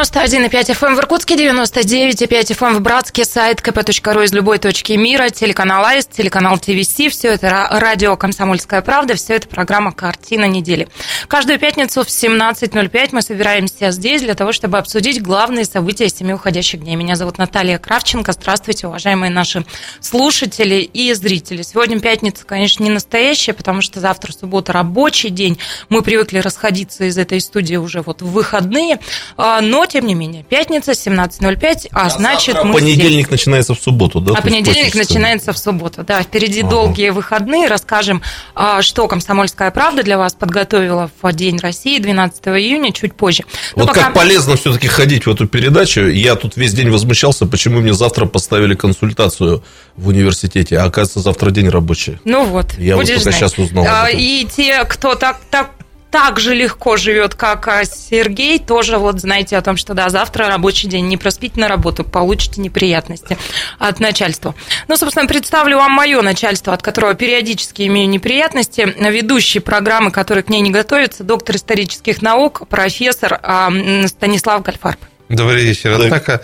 [0.00, 5.84] 91,5 FM в Иркутске, 99,5 FM в Братске, сайт kp.ru из любой точки мира, телеканал
[5.84, 10.88] АИС, телеканал ТВС, все это радио «Комсомольская правда», все это программа «Картина недели».
[11.28, 16.80] Каждую пятницу в 17.05 мы собираемся здесь для того, чтобы обсудить главные события семи уходящих
[16.80, 16.96] дней.
[16.96, 18.32] Меня зовут Наталья Кравченко.
[18.32, 19.66] Здравствуйте, уважаемые наши
[20.00, 21.60] слушатели и зрители.
[21.60, 25.58] Сегодня пятница, конечно, не настоящая, потому что завтра суббота рабочий день.
[25.90, 28.98] Мы привыкли расходиться из этой студии уже вот в выходные,
[29.36, 33.30] а, но тем не менее, пятница, 17.05, а, а значит мы понедельник здесь.
[33.30, 34.34] начинается в субботу, да?
[34.36, 36.22] А понедельник начинается в субботу, да.
[36.22, 36.70] Впереди ага.
[36.70, 37.66] долгие выходные.
[37.66, 38.22] Расскажем,
[38.54, 43.42] а, что «Комсомольская правда» для вас подготовила в День России 12 июня, чуть позже.
[43.74, 44.04] Но вот пока...
[44.04, 46.02] как полезно все таки ходить в эту передачу.
[46.02, 49.64] Я тут весь день возмущался, почему мне завтра поставили консультацию
[49.96, 52.18] в университете, а оказывается, завтра день рабочий.
[52.24, 53.34] Ну вот, Я вот только знать.
[53.34, 53.84] сейчас узнал.
[53.88, 55.70] А, и те, кто так, так
[56.10, 60.48] так же легко живет, как а, Сергей, тоже вот знаете о том, что да, завтра
[60.48, 63.38] рабочий день, не проспите на работу, получите неприятности
[63.78, 64.54] от начальства.
[64.88, 68.94] Ну, собственно, представлю вам мое начальство, от которого периодически имею неприятности.
[68.98, 73.70] Ведущий программы, который к ней не готовится, доктор исторических наук, профессор а,
[74.06, 74.98] Станислав Гальфарб.
[75.28, 75.92] Добрый вечер.
[75.92, 76.42] Однако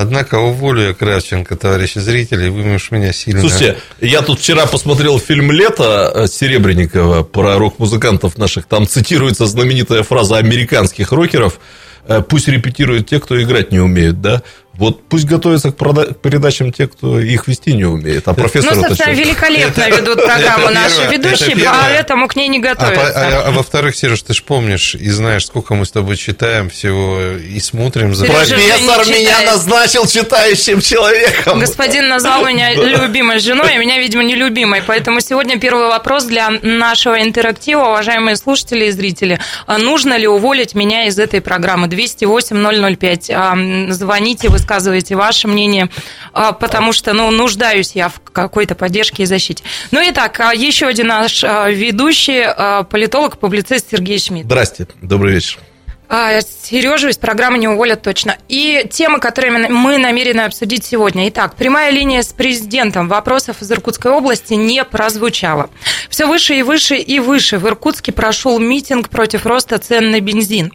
[0.00, 3.40] Однако уволю я Кравченко, товарищи зрители, вы меня сильно...
[3.40, 8.66] Слушайте, я тут вчера посмотрел фильм «Лето» э, Серебренникова про рок-музыкантов наших.
[8.66, 11.58] Там цитируется знаменитая фраза американских рокеров
[12.06, 14.42] «Э, «Пусть репетируют те, кто играть не умеют», да?
[14.78, 18.28] Вот пусть готовятся к, прода- к передачам те, кто их вести не умеет.
[18.28, 22.36] А профессор Ну, собственно, великолепно это, ведут программу это наши первое, ведущие, это поэтому к
[22.36, 23.12] ней не готовятся.
[23.16, 26.70] А, а, а во-вторых, Сереж, ты же помнишь и знаешь, сколько мы с тобой читаем
[26.70, 28.14] всего и смотрим.
[28.14, 28.26] За...
[28.26, 31.58] Профессор меня назначил читающим человеком.
[31.58, 34.84] Господин назвал меня любимой женой, а меня, видимо, нелюбимой.
[34.86, 39.40] Поэтому сегодня первый вопрос для нашего интерактива, уважаемые слушатели и зрители.
[39.66, 41.88] А нужно ли уволить меня из этой программы?
[41.88, 43.92] 208-005.
[43.92, 45.88] Звоните, вы высказываете ваше мнение,
[46.32, 49.64] а, потому что, ну, нуждаюсь я в какой-то поддержке и защите.
[49.90, 52.44] Ну, и так, а, еще один наш а, ведущий,
[52.90, 54.44] политолог, публицист Сергей Шмидт.
[54.44, 55.58] Здрасте, добрый вечер.
[56.10, 58.36] Сережу из программы не уволят точно.
[58.48, 61.28] И темы, которые мы намерены обсудить сегодня.
[61.28, 63.08] Итак, прямая линия с президентом.
[63.08, 65.68] Вопросов из Иркутской области не прозвучало.
[66.08, 67.58] Все выше и выше и выше.
[67.58, 70.72] В Иркутске прошел митинг против роста цен на бензин.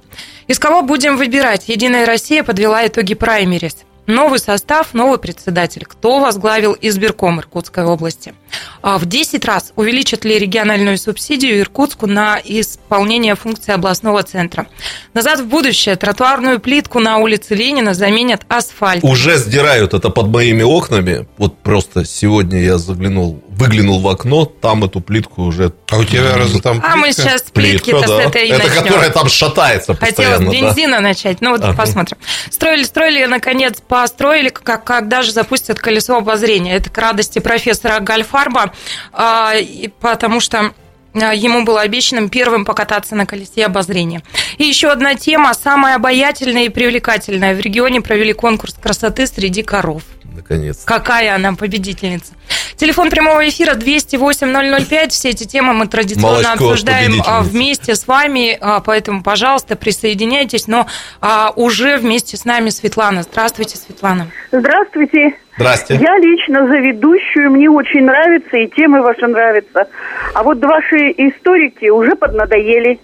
[0.47, 1.67] Из кого будем выбирать?
[1.67, 3.77] Единая Россия подвела итоги праймерис.
[4.05, 5.85] Новый состав, новый председатель.
[5.87, 8.33] Кто возглавил избирком Иркутской области?
[8.81, 14.67] А в 10 раз увеличат ли региональную субсидию Иркутску на исполнение функции областного центра?
[15.13, 15.95] Назад в будущее.
[15.95, 19.05] Тротуарную плитку на улице Ленина заменят асфальт.
[19.05, 21.25] Уже сдирают это под моими окнами.
[21.37, 25.73] Вот просто сегодня я заглянул, выглянул в окно, там эту плитку уже...
[25.89, 26.93] А у тебя разве там плитка?
[26.93, 28.07] А мы сейчас плитки-то да.
[28.07, 28.83] с этой Это начнем.
[28.83, 30.45] которая там шатается постоянно.
[30.45, 31.01] Хотелось бензина да?
[31.01, 31.41] начать.
[31.41, 31.73] Ну вот ага.
[31.75, 32.17] посмотрим.
[32.49, 36.75] Строили, строили, наконец, построили, как, когда же запустят колесо обозрения.
[36.75, 38.73] Это к радости профессора Гальфарба,
[39.13, 39.53] а,
[40.01, 40.73] потому что
[41.13, 44.23] а, ему было обещано первым покататься на колесе обозрения.
[44.57, 47.55] И еще одна тема, самая обаятельная и привлекательная.
[47.55, 50.03] В регионе провели конкурс красоты среди коров
[50.33, 50.83] наконец.
[50.85, 52.33] Какая она победительница.
[52.75, 55.09] Телефон прямого эфира 208-005.
[55.09, 60.67] Все эти темы мы традиционно Молочко обсуждаем а, вместе с вами, а, поэтому, пожалуйста, присоединяйтесь.
[60.67, 60.87] Но
[61.21, 63.23] а, уже вместе с нами Светлана.
[63.23, 64.27] Здравствуйте, Светлана.
[64.51, 65.35] Здравствуйте.
[65.55, 66.03] Здравствуйте.
[66.03, 69.87] Я лично за ведущую, мне очень нравится, и темы ваши нравятся.
[70.33, 72.99] А вот ваши историки уже поднадоели.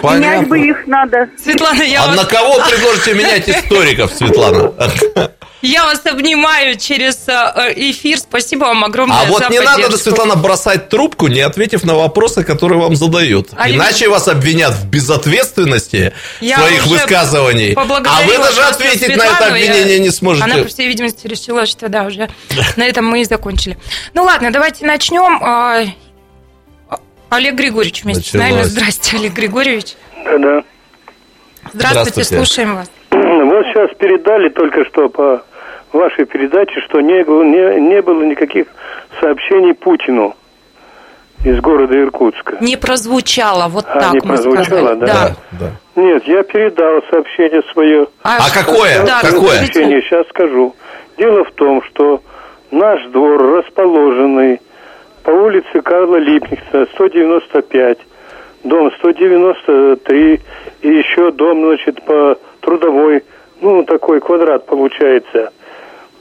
[0.00, 0.26] Понятно.
[0.26, 1.28] Менять бы их надо.
[1.42, 2.16] Светлана, я А вас...
[2.16, 4.72] на кого предложите менять историков, Светлана?
[5.62, 8.18] Я вас обнимаю через э, эфир.
[8.18, 9.80] Спасибо вам огромное А вот не поддержку.
[9.80, 13.50] надо, Светлана, бросать трубку, не ответив на вопросы, которые вам задают.
[13.56, 17.74] А Иначе вас обвинят в безответственности я своих высказываний.
[17.74, 18.00] А вы
[18.38, 19.98] даже ответить Светлану, на это обвинение я...
[20.00, 20.44] не сможете.
[20.44, 22.28] Она, по всей видимости, решила, что да, уже
[22.76, 23.78] на этом мы и закончили.
[24.14, 25.92] Ну ладно, давайте начнем.
[27.32, 28.52] Олег Григорьевич вместе Началось.
[28.52, 28.62] с нами.
[28.64, 29.94] Здрасте, Олег Григорьевич.
[30.22, 30.64] Да-да.
[31.72, 32.90] Здравствуйте, Здравствуйте, слушаем вас.
[33.10, 35.42] Вот сейчас передали только что по
[35.94, 38.66] вашей передаче, что не было, не, не было никаких
[39.18, 40.36] сообщений Путину
[41.42, 42.58] из города Иркутска.
[42.60, 45.06] Не прозвучало, вот а, так не прозвучало, да?
[45.06, 45.36] да?
[45.52, 45.70] Да.
[45.96, 48.08] Нет, я передал сообщение свое.
[48.24, 49.06] А, а какое?
[49.06, 49.56] Да, какое?
[49.56, 50.76] Сообщение, сейчас скажу.
[51.16, 52.22] Дело в том, что
[52.70, 54.60] наш двор, расположенный
[55.22, 57.98] по улице Карла Липница, 195,
[58.64, 60.40] дом 193,
[60.82, 63.22] и еще дом, значит, по трудовой
[63.60, 65.52] ну, такой квадрат получается.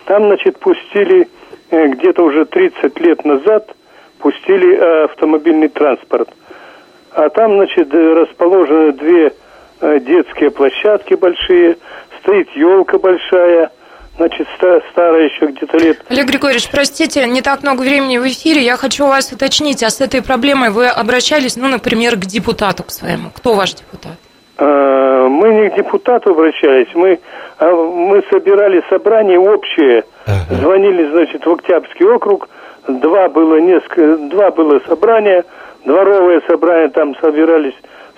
[0.06, 1.27] Там, значит, пустили
[1.71, 3.75] э, где-то уже 30 лет назад
[4.19, 6.30] пустили э, автомобильный транспорт.
[7.12, 9.33] А там, значит, расположены две
[9.81, 11.77] э, детские площадки большие,
[12.19, 13.71] стоит елка большая–
[14.17, 14.47] значит,
[14.91, 15.99] старая еще где-то лет.
[16.09, 18.61] Олег Григорьевич, простите, не так много времени в эфире.
[18.61, 22.83] Я хочу у вас уточнить, а с этой проблемой вы обращались, ну, например, к депутату
[22.83, 23.29] к своему.
[23.35, 24.17] Кто ваш депутат?
[24.57, 27.19] А, мы не к депутату обращались, мы,
[27.57, 30.55] а, мы собирали собрание общее, ага.
[30.61, 32.49] звонили, значит, в Октябрьский округ,
[32.87, 35.45] два было несколько, два было собрания,
[35.85, 37.75] дворовое собрание, там собирались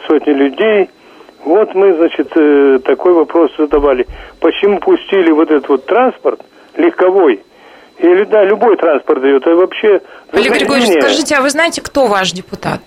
[0.07, 0.89] сотни людей–
[1.45, 4.07] вот мы, значит, э, такой вопрос задавали.
[4.39, 6.41] Почему пустили вот этот вот транспорт
[6.75, 7.41] легковой?
[7.99, 10.01] Или, да, любой транспорт дает, а вообще...
[10.31, 12.81] Олег Григорьевич, скажите, а вы знаете, кто ваш депутат?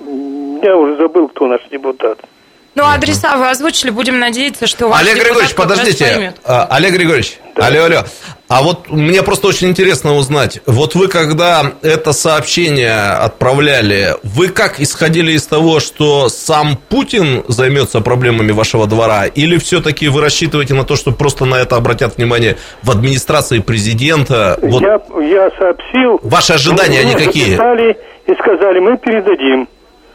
[0.00, 2.18] Я уже забыл, кто наш депутат.
[2.74, 6.34] Ну, адреса вы озвучили, будем надеяться, что ваш Олег Григорьевич, подождите.
[6.44, 7.68] А, Олег Григорьевич, да.
[7.68, 8.04] алло, алло.
[8.48, 14.78] А вот мне просто очень интересно узнать, вот вы когда это сообщение отправляли, вы как
[14.78, 20.84] исходили из того, что сам Путин займется проблемами вашего двора, или все-таки вы рассчитываете на
[20.84, 24.56] то, что просто на это обратят внимание в администрации президента?
[24.62, 26.20] Вот я, я сообщил.
[26.22, 27.56] Ваши ожидания мы, никакие?
[28.26, 29.68] и сказали, мы передадим.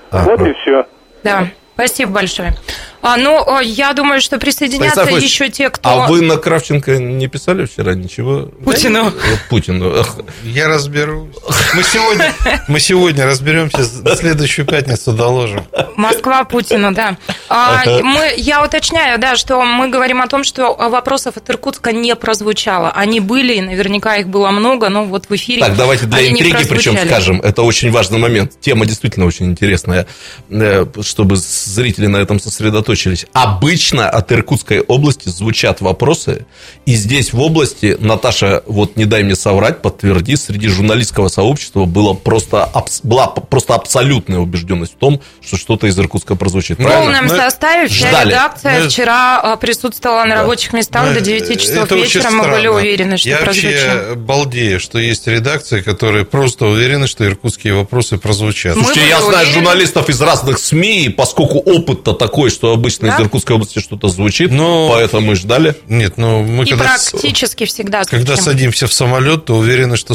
[0.09, 0.85] А, вот и все.
[1.23, 1.47] Да.
[1.73, 2.53] Спасибо большое.
[3.01, 5.89] А, ну, я думаю, что присоединятся Станислав еще те, кто...
[5.89, 8.51] А вы на Кравченко не писали вчера ничего?
[8.63, 9.05] Путину.
[9.05, 9.11] Да?
[9.49, 9.93] Путину.
[10.43, 11.35] Я разберусь.
[11.73, 12.33] Мы сегодня,
[12.67, 15.65] мы сегодня разберемся, на следующую пятницу доложим.
[15.95, 17.17] Москва Путину, да.
[17.49, 22.15] А, мы, я уточняю, да, что мы говорим о том, что вопросов от Иркутска не
[22.15, 22.91] прозвучало.
[22.91, 26.67] Они были, и наверняка их было много, но вот в эфире Так, давайте для интриги
[26.67, 28.59] причем скажем, это очень важный момент.
[28.59, 30.05] Тема действительно очень интересная,
[30.49, 33.25] э, чтобы зрители на этом сосредоточились сосредоточились.
[33.33, 36.45] Обычно от Иркутской области звучат вопросы,
[36.85, 42.13] и здесь в области, Наташа, вот не дай мне соврать, подтверди, среди журналистского сообщества было
[42.13, 42.69] просто,
[43.03, 46.79] была просто абсолютная убежденность в том, что что-то из Иркутска прозвучит.
[46.79, 48.29] В полном ну, составе вся ждали.
[48.29, 48.89] редакция мы...
[48.89, 50.41] вчера а, присутствовала на да.
[50.41, 51.13] рабочих местах мы...
[51.13, 53.73] до 9 часов Это вечера, мы были уверены, что Я прозвучит.
[53.73, 58.73] вообще балдею, что есть редакции, которые просто уверены, что иркутские вопросы прозвучат.
[58.73, 59.53] Слушайте, я знаю уверены.
[59.53, 63.15] журналистов из разных СМИ, поскольку опыт-то такой, что обычно да?
[63.15, 64.89] из Иркутской области что-то звучит, но...
[64.89, 65.75] поэтому и ждали.
[65.87, 66.85] Нет, ну мы и когда...
[66.85, 70.13] практически всегда Когда садимся в самолет, то уверены, что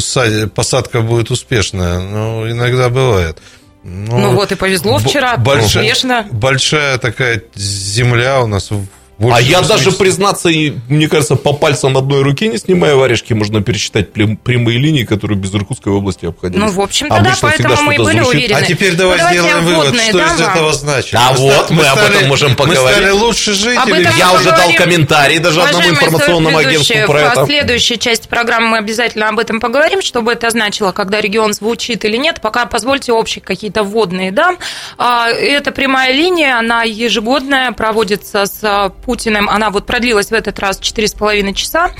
[0.49, 1.99] посадка будет успешная.
[1.99, 3.37] Но иногда бывает.
[3.83, 6.27] Ну, ну вот и повезло вчера, большая, успешно.
[6.31, 8.69] Большая такая земля у нас
[9.19, 13.63] больше а я даже, признаться, мне кажется, по пальцам одной руки, не снимая варежки, можно
[13.63, 16.63] пересчитать прямые линии, которые без Иркутской области обходились.
[16.63, 18.35] Ну, в общем-то, да, поэтому мы и были звучит.
[18.35, 18.57] уверены.
[18.59, 21.15] А теперь давай ну, сделаем вывод, что из этого значит.
[21.15, 22.83] А мы вот, мы, мы об этом можем поговорить.
[22.83, 23.79] Мы стали лучше жить.
[24.17, 27.43] Я уже дал комментарий даже одному информационному агентству про это.
[27.43, 32.05] В следующей части программы мы обязательно об этом поговорим, чтобы это значило, когда регион звучит
[32.05, 32.39] или нет.
[32.41, 34.57] Пока позвольте общие какие-то вводные, да.
[34.99, 40.81] А, это прямая линия, она ежегодная, проводится с Путиным, она вот продлилась в этот раз
[40.81, 41.91] 4,5 часа,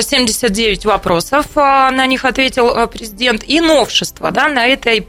[0.00, 5.00] 79 а, вопросов а, на них ответил а, президент, и новшество, да, на этой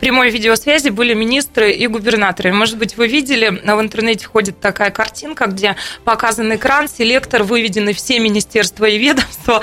[0.00, 2.54] прямой видеосвязи были министры и губернаторы.
[2.54, 8.18] Может быть, вы видели, в интернете ходит такая картинка, где показан экран, селектор, выведены все
[8.18, 9.60] министерства и ведомства,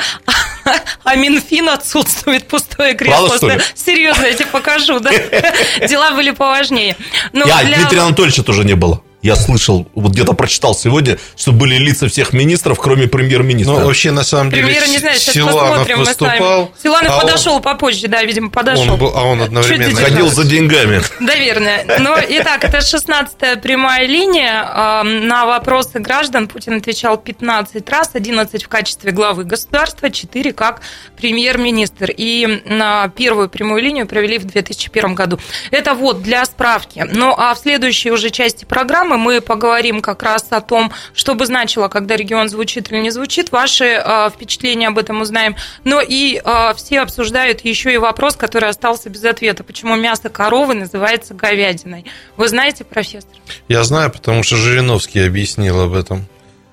[1.03, 3.35] а Минфин отсутствует, пустое кресло.
[3.73, 5.09] Серьезно, я тебе покажу, да?
[5.87, 6.95] Дела были поважнее.
[7.33, 7.63] Но я.
[7.63, 12.31] Дмитрия Анатольевича тоже не было я слышал, вот где-то прочитал сегодня, что были лица всех
[12.31, 13.73] министров, кроме премьер-министра.
[13.73, 16.71] Ну, вообще, на самом деле, Премьер, не знаю, Силанов выступал.
[16.81, 17.61] Силанов а подошел он...
[17.63, 18.93] попозже, да, видимо, подошел.
[18.93, 19.95] Он был, а он одновременно...
[19.95, 21.01] Ходил за деньгами.
[21.19, 21.97] Наверное.
[21.99, 25.03] Но, итак, это 16-я прямая линия.
[25.03, 30.81] На вопросы граждан Путин отвечал 15 раз, 11 в качестве главы государства, 4 как
[31.17, 32.11] премьер-министр.
[32.15, 35.39] И на первую прямую линию провели в 2001 году.
[35.71, 37.07] Это вот для справки.
[37.11, 41.35] Ну, а в следующей уже части программы программы мы поговорим как раз о том, что
[41.35, 43.51] бы значило, когда регион звучит или не звучит.
[43.51, 45.55] Ваши э, впечатления об этом узнаем.
[45.83, 49.63] Но и э, все обсуждают еще и вопрос, который остался без ответа.
[49.63, 52.05] Почему мясо коровы называется говядиной?
[52.37, 53.31] Вы знаете, профессор?
[53.67, 56.25] Я знаю, потому что Жириновский объяснил об этом.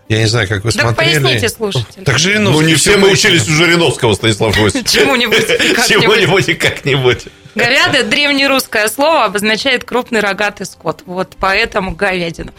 [0.09, 1.21] Я не знаю, как вы так смотрели.
[1.21, 2.05] поясните слушателям.
[2.05, 2.61] Так Жириновский...
[2.61, 4.91] Ну, не все мы учились у Жириновского, Станислав Войсович.
[4.91, 5.47] Чему-нибудь.
[5.89, 7.29] Чего-нибудь и как-нибудь.
[7.55, 11.03] Говядина, древнерусское слово, обозначает крупный рогатый скот.
[11.05, 12.53] Вот поэтому говядина.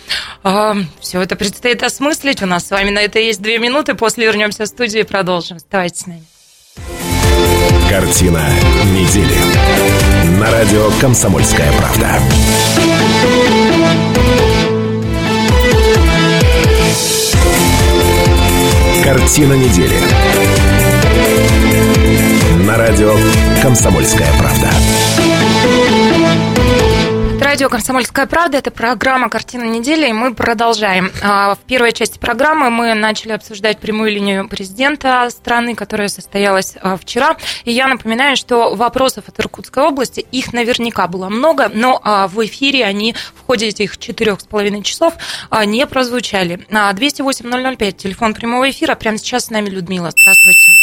[0.44, 2.44] А, все это предстоит осмыслить.
[2.44, 3.96] У нас с вами на это есть две минуты.
[3.96, 5.58] После вернемся в студию и продолжим.
[5.58, 6.24] Оставайтесь с нами.
[7.90, 8.44] Картина
[8.92, 9.36] недели.
[10.40, 12.20] На радио «Комсомольская правда».
[19.04, 19.98] Картина недели
[22.64, 23.14] На радио
[23.62, 24.70] «Комсомольская правда».
[27.42, 31.12] Радио «Комсомольская правда»– это программа «Картина недели», и мы продолжаем.
[31.22, 36.96] А, в первой части программы мы начали обсуждать прямую линию президента страны, которая состоялась а,
[36.96, 37.36] вчера.
[37.66, 42.44] И я напоминаю, что вопросов от Иркутской области, их наверняка было много, но а, в
[42.46, 45.16] эфире они в ходе этих четырех с половиной часов
[45.66, 46.66] не прозвучали.
[46.70, 48.96] 208-005, телефон прямого эфира.
[48.96, 50.12] Прямо сейчас с нами Людмила.
[50.12, 50.83] Здравствуйте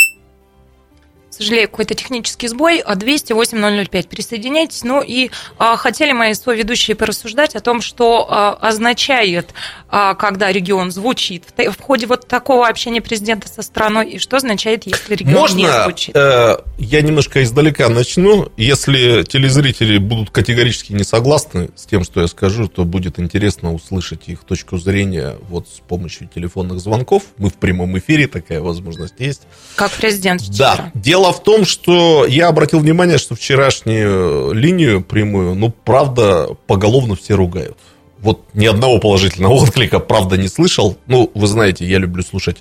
[1.42, 2.82] сожалению, какой-то технический сбой.
[2.82, 4.09] 208-005.
[4.09, 4.85] Присоединяйтесь.
[4.85, 9.50] Ну и а, хотели мои соведущие порассуждать о том, что а, означает,
[9.88, 14.37] а, когда регион звучит в, в ходе вот такого общения президента со страной, и что
[14.37, 16.16] означает, если регион Можно, не звучит.
[16.16, 18.50] Э, я немножко издалека начну.
[18.56, 24.28] Если телезрители будут категорически не согласны с тем, что я скажу, то будет интересно услышать
[24.28, 27.23] их точку зрения вот с помощью телефонных звонков.
[27.37, 29.42] Мы в прямом эфире, такая возможность есть.
[29.76, 30.76] Как президент вчера.
[30.76, 30.90] Да.
[30.94, 37.34] Дело В том, что я обратил внимание, что вчерашнюю линию прямую, ну, правда, поголовно все
[37.34, 37.76] ругают.
[38.18, 40.96] Вот ни одного положительного отклика, правда, не слышал.
[41.06, 42.58] Ну, вы знаете, я люблю слушать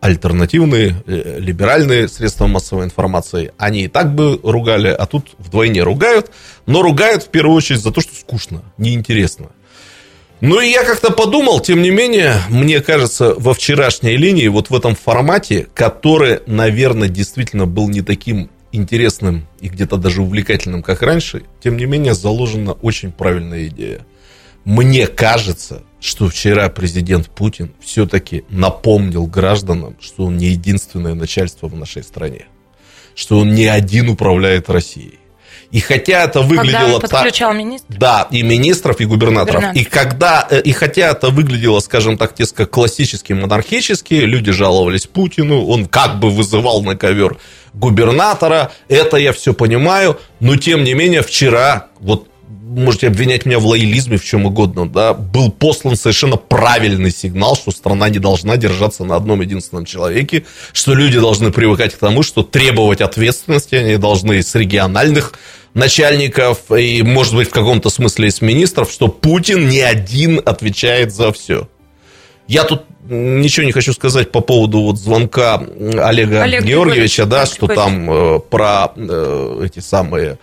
[0.00, 3.52] альтернативные, э, либеральные средства массовой информации.
[3.58, 6.30] Они и так бы ругали, а тут вдвойне ругают.
[6.66, 9.50] Но ругают в первую очередь за то, что скучно, неинтересно.
[10.40, 14.76] Ну и я как-то подумал, тем не менее, мне кажется, во вчерашней линии, вот в
[14.76, 21.42] этом формате, который, наверное, действительно был не таким интересным и где-то даже увлекательным, как раньше,
[21.60, 24.06] тем не менее, заложена очень правильная идея.
[24.64, 31.74] Мне кажется, что вчера президент Путин все-таки напомнил гражданам, что он не единственное начальство в
[31.74, 32.46] нашей стране,
[33.16, 35.18] что он не один управляет Россией
[35.70, 37.98] и хотя это выглядело когда он так, министров?
[37.98, 39.56] Да, и министров, и губернаторов.
[39.56, 39.82] Губернатор.
[39.82, 45.66] И когда, э, и хотя это выглядело, скажем так, несколько классически монархически, люди жаловались Путину,
[45.66, 47.36] он как бы вызывал на ковер
[47.74, 52.28] губернатора, это я все понимаю, но тем не менее вчера, вот
[52.68, 57.70] можете обвинять меня в лоялизме, в чем угодно, да, был послан совершенно правильный сигнал, что
[57.70, 62.42] страна не должна держаться на одном единственном человеке, что люди должны привыкать к тому, что
[62.42, 65.34] требовать ответственности они должны с региональных
[65.74, 71.32] начальников и, может быть, в каком-то смысле из министров, что Путин не один отвечает за
[71.32, 71.68] все.
[72.46, 77.66] Я тут ничего не хочу сказать по поводу вот звонка Олега Олег Георгиевича, да, что
[77.66, 80.38] там э, про э, эти самые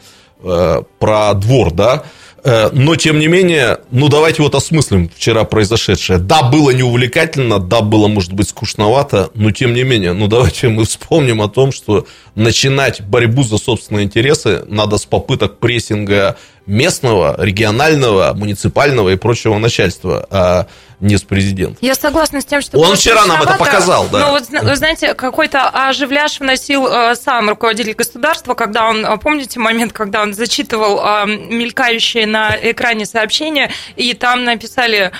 [0.47, 2.03] Э, про двор, да,
[2.45, 6.19] но, тем не менее, ну, давайте вот осмыслим вчера произошедшее.
[6.19, 10.85] Да, было неувлекательно, да, было, может быть, скучновато, но, тем не менее, ну, давайте мы
[10.85, 16.37] вспомним о том, что начинать борьбу за собственные интересы надо с попыток прессинга
[16.67, 20.67] местного, регионального, муниципального и прочего начальства, а
[20.99, 21.77] не с президентом.
[21.81, 22.79] Я согласна с тем, что...
[22.79, 24.19] Он вчера нам это показал, да.
[24.19, 29.59] Ну, вот, вы знаете, какой-то оживляж вносил э, сам руководитель государства, когда он, э, помните
[29.59, 35.11] момент, когда он зачитывал э, мелькающие на экране сообщения, и там написали...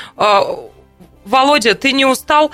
[1.26, 2.52] Володя, ты не устал?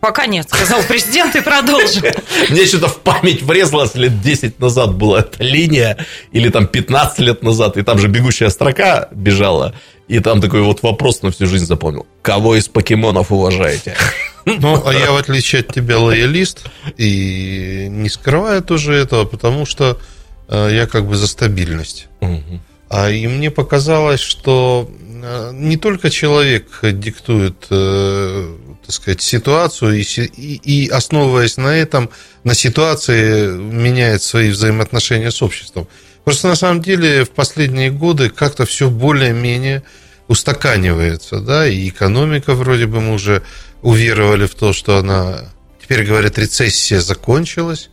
[0.00, 2.02] Пока нет, сказал президент и продолжил.
[2.50, 5.96] Мне что-то в память врезалось лет 10 назад была эта линия,
[6.30, 9.74] или там 15 лет назад, и там же бегущая строка бежала,
[10.08, 12.06] и там такой вот вопрос на всю жизнь запомнил.
[12.22, 13.96] Кого из покемонов уважаете?
[14.46, 16.64] Ну, а я, в отличие от тебя, лоялист,
[16.96, 20.00] и не скрываю тоже этого, потому что
[20.48, 22.08] э, я как бы за стабильность.
[22.22, 22.60] Угу.
[22.88, 24.90] А и мне показалось, что
[25.22, 28.56] э, не только человек диктует э,
[28.88, 32.08] так сказать, ситуацию и, и, и основываясь на этом,
[32.42, 35.86] на ситуации меняет свои взаимоотношения с обществом.
[36.28, 39.82] Просто на самом деле в последние годы как-то все более-менее
[40.26, 43.42] устаканивается, да, и экономика вроде бы мы уже
[43.80, 45.40] уверовали в то, что она
[45.88, 47.88] Теперь, говорят, рецессия закончилась.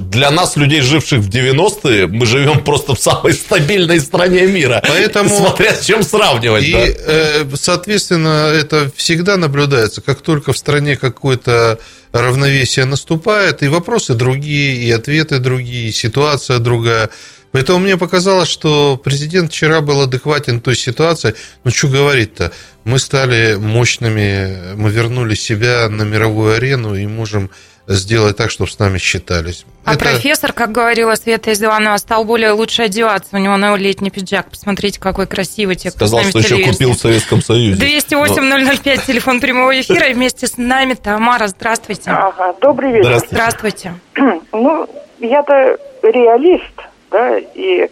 [0.00, 4.82] Для нас, людей, живших в 90-е, мы живем просто в самой стабильной стране мира.
[4.86, 5.30] Поэтому...
[5.30, 6.64] Смотря с чем сравнивать.
[6.64, 6.78] И, да.
[6.84, 10.02] Э, соответственно, это всегда наблюдается.
[10.02, 11.78] Как только в стране какое-то
[12.12, 17.08] равновесие наступает, и вопросы другие, и ответы другие, и ситуация другая.
[17.52, 21.34] Поэтому мне показалось, что президент вчера был адекватен той ситуации.
[21.64, 22.50] Ну, что говорить-то?
[22.84, 27.50] Мы стали мощными, мы вернули себя на мировую арену и можем
[27.86, 29.66] сделать так, чтобы с нами считались.
[29.84, 30.04] А Это...
[30.04, 33.36] профессор, как говорила Света Изиланова, стал более лучше одеваться.
[33.36, 34.48] У него новый летний пиджак.
[34.50, 35.76] Посмотрите, какой красивый.
[35.76, 37.84] Те, Сказал, что еще купил в Советском Союзе.
[37.84, 39.02] 208-005, Но...
[39.06, 40.06] телефон прямого эфира.
[40.06, 41.48] И вместе с нами Тамара.
[41.48, 42.10] Здравствуйте.
[42.10, 43.20] Ага, добрый вечер.
[43.28, 43.94] Здравствуйте.
[44.12, 44.46] Здравствуйте.
[44.52, 44.88] Ну,
[45.20, 47.88] я-то реалист да, и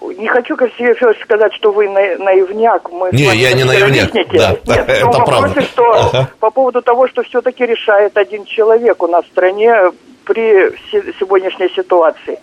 [0.00, 2.90] не хочу, как себе сказать, что вы наивняк.
[2.90, 5.60] Мы не, я не наивняк, да, Нет, это правда.
[5.62, 6.30] что ага.
[6.40, 9.90] по поводу того, что все-таки решает один человек у нас в стране,
[10.24, 10.70] при
[11.18, 12.38] сегодняшней ситуации.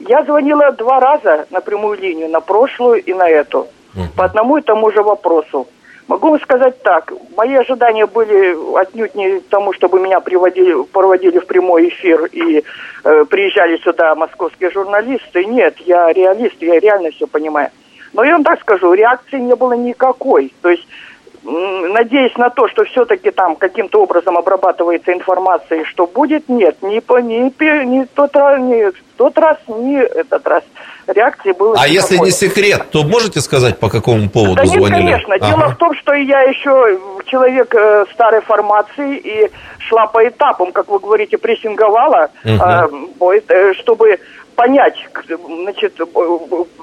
[0.00, 3.68] Я звонила два раза на прямую линию, на прошлую и на эту,
[4.16, 5.68] по одному и тому же вопросу.
[6.08, 11.46] Могу вам сказать так, мои ожидания были отнюдь не тому, чтобы меня приводили, проводили в
[11.46, 12.64] прямой эфир и
[13.04, 15.44] э, приезжали сюда московские журналисты.
[15.44, 17.70] Нет, я реалист, я реально все понимаю.
[18.12, 20.52] Но я вам так скажу, реакции не было никакой.
[20.60, 20.86] То есть
[21.44, 27.00] надеясь на то, что все-таки там каким-то образом обрабатывается информация, и что будет, нет, ни,
[27.00, 27.52] по, ни,
[27.84, 30.62] ни, тот, ни тот раз, ни этот раз
[31.06, 31.76] реакции было.
[31.78, 35.02] А если не секрет, то можете сказать, по какому поводу да звонили?
[35.02, 35.34] Нет, конечно.
[35.34, 35.46] Ага.
[35.46, 40.88] Дело в том, что я еще человек э, старой формации и шла по этапам, как
[40.88, 43.32] вы говорите, прессинговала, угу.
[43.32, 44.18] э, чтобы
[44.54, 44.94] понять,
[45.26, 45.98] значит,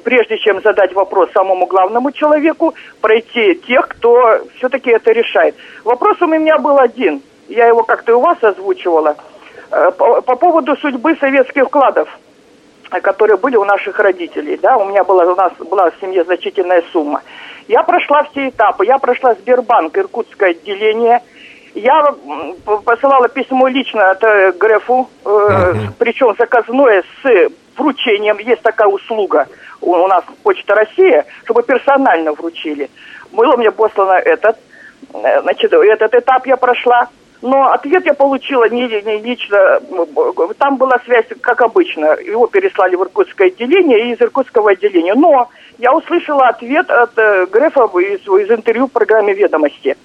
[0.04, 5.56] прежде чем задать вопрос самому главному человеку, пройти тех, кто все-таки это решает.
[5.84, 7.22] Вопрос у меня был один.
[7.48, 9.16] Я его как-то у вас озвучивала.
[9.72, 12.10] Э, по, по поводу судьбы советских вкладов,
[12.90, 14.58] которые были у наших родителей.
[14.58, 17.22] Да, у меня была, у нас была в семье значительная сумма.
[17.68, 18.86] Я прошла все этапы.
[18.86, 21.22] Я прошла Сбербанк, Иркутское отделение–
[21.76, 22.14] я
[22.86, 28.38] посылала письмо лично от э, Грефу, э, причем заказное с вручением.
[28.40, 29.48] Есть такая услуга
[29.82, 32.90] у, у нас Почта Россия, чтобы персонально вручили.
[33.32, 34.58] Было мне послано этот,
[35.14, 37.08] э, значит, этот этап я прошла.
[37.42, 39.80] Но ответ я получила не, не лично.
[40.58, 42.18] Там была связь, как обычно.
[42.20, 45.14] Его переслали в Иркутское отделение и из Иркутского отделения.
[45.14, 49.96] Но я услышала ответ от э, Грефа из, из интервью в программе «Ведомости».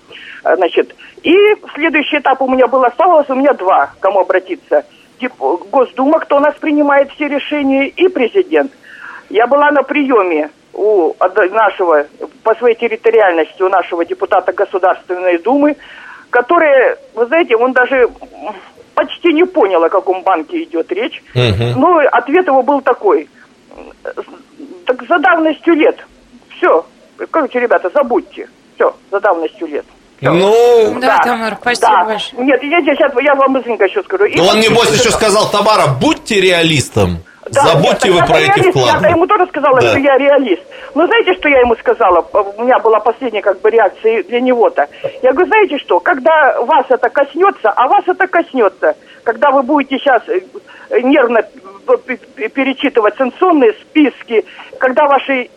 [0.44, 1.34] Значит, и
[1.74, 4.84] следующий этап у меня был, оставалось у меня два, кому обратиться.
[5.38, 8.70] Госдума, кто у нас принимает все решения, и президент.
[9.30, 11.14] Я была на приеме у
[11.50, 12.06] нашего,
[12.42, 15.76] по своей территориальности, у нашего депутата Государственной Думы,
[16.34, 18.08] который, вы знаете, он даже
[18.94, 21.22] почти не понял, о каком банке идет речь.
[21.32, 21.78] Угу.
[21.78, 23.28] Но ответ его был такой.
[24.84, 25.96] Так за давностью лет.
[26.56, 26.84] Все.
[27.30, 28.48] Короче, ребята, забудьте.
[28.74, 29.84] Все, за давностью лет.
[30.20, 32.04] Ну, да, да, Тамара, спасибо да.
[32.04, 32.44] большое.
[32.44, 34.24] Нет, я сейчас я вам быстренько еще скажу.
[34.34, 37.18] Но он, небось, еще сказал, Тамара, будьте реалистом.
[37.50, 39.04] Да, Забудьте нет, вы про эти вклады.
[39.04, 39.88] Я ему тоже сказала, да.
[39.88, 40.62] что я реалист.
[40.94, 42.24] Но знаете, что я ему сказала?
[42.32, 44.88] У меня была последняя как бы реакция для него-то.
[45.22, 49.98] Я говорю, знаете что, когда вас это коснется, а вас это коснется, когда вы будете
[49.98, 50.40] сейчас э,
[51.00, 51.40] нервно
[52.54, 54.44] перечитывать санкционные списки,
[54.78, 55.50] когда ваши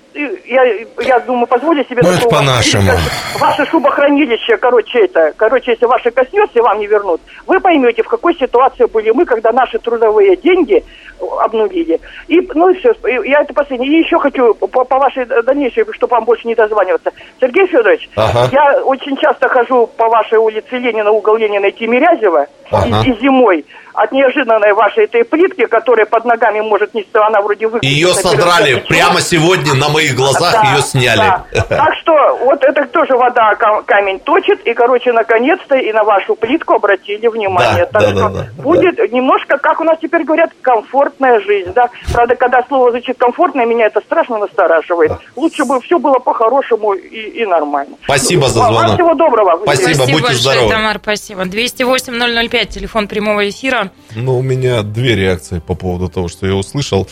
[0.46, 0.64] я,
[1.02, 2.02] я думаю, позволю себе...
[2.02, 2.92] Ну, это по-нашему.
[3.40, 8.08] Ваше шубохранилище, короче, это, короче, если ваши коснется и вам не вернут, вы поймете, в
[8.08, 10.84] какой ситуации были мы, когда наши трудовые деньги
[11.20, 12.00] обнулили.
[12.28, 12.94] И, ну и все,
[13.26, 13.92] я это последнее.
[13.92, 17.12] И еще хочу по, по вашей дальнейшей, чтобы вам больше не дозваниваться.
[17.40, 18.50] Сергей Федорович, ага.
[18.52, 23.04] я очень часто хожу по вашей улице Ленина, угол Ленина и Тимирязева, ага.
[23.04, 23.57] и, и зимой
[23.98, 27.92] от неожиданной вашей этой плитки, которая под ногами может нести, она вроде выглядит.
[27.92, 31.18] Ее содрали прямо сегодня на моих глазах, да, ее сняли.
[31.18, 31.46] Да.
[31.68, 32.14] Так что
[32.46, 33.56] вот это тоже вода
[33.86, 37.88] камень точит, и, короче, наконец-то и на вашу плитку обратили внимание.
[37.92, 39.08] Да, так да, что да, да, будет да.
[39.08, 41.90] немножко, как у нас теперь говорят, комфортная жизнь, да.
[42.14, 45.12] Правда, когда слово звучит комфортное, меня это страшно настораживает.
[45.12, 45.20] Да.
[45.36, 47.98] Лучше бы все было по-хорошему и, и нормально.
[48.04, 48.82] Спасибо за звонок.
[48.84, 49.60] Вам всего доброго.
[49.64, 50.70] Спасибо, спасибо будьте большое, здоровы.
[50.72, 51.46] Тамар, спасибо.
[51.46, 53.87] 208 005, телефон прямого эфира.
[54.16, 57.08] Ну, у меня две реакции по поводу того, что я услышал.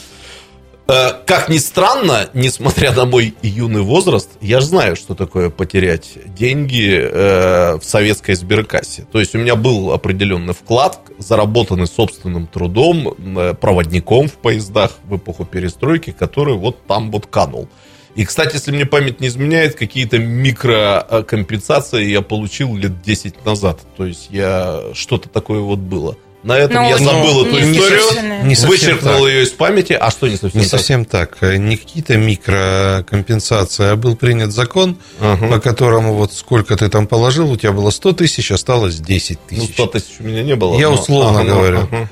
[0.88, 6.12] Э, как ни странно, несмотря на мой юный возраст, я же знаю, что такое потерять
[6.26, 9.08] деньги э, в советской сберкассе.
[9.12, 15.18] То есть у меня был определенный вклад, заработанный собственным трудом, э, проводником в поездах в
[15.18, 17.68] эпоху перестройки, который вот там вот канул.
[18.14, 23.82] И, кстати, если мне память не изменяет, какие-то микрокомпенсации я получил лет 10 назад.
[23.98, 26.16] То есть я что-то такое вот было.
[26.46, 29.28] На этом Но я забыл эту историю, не вычеркнул так.
[29.30, 29.94] ее из памяти.
[29.94, 30.80] А что не совсем Не так?
[30.80, 31.42] совсем так.
[31.42, 37.52] Не какие-то микрокомпенсации, а был принят закон, uh по которому вот сколько ты там положил,
[37.52, 39.60] у тебя было 100 тысяч, осталось 10 тысяч.
[39.60, 40.78] Ну, 100 тысяч у меня не было.
[40.78, 40.94] Я но...
[40.94, 41.80] условно ага, говорю.
[41.92, 42.10] Ага.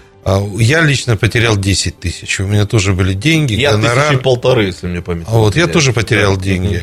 [0.58, 2.40] Я лично потерял 10 тысяч.
[2.40, 3.54] У меня тоже были деньги.
[3.54, 4.08] Я гонорар.
[4.08, 5.28] тысячи полторы, если мне память.
[5.30, 6.82] А вот я тоже потерял деньги.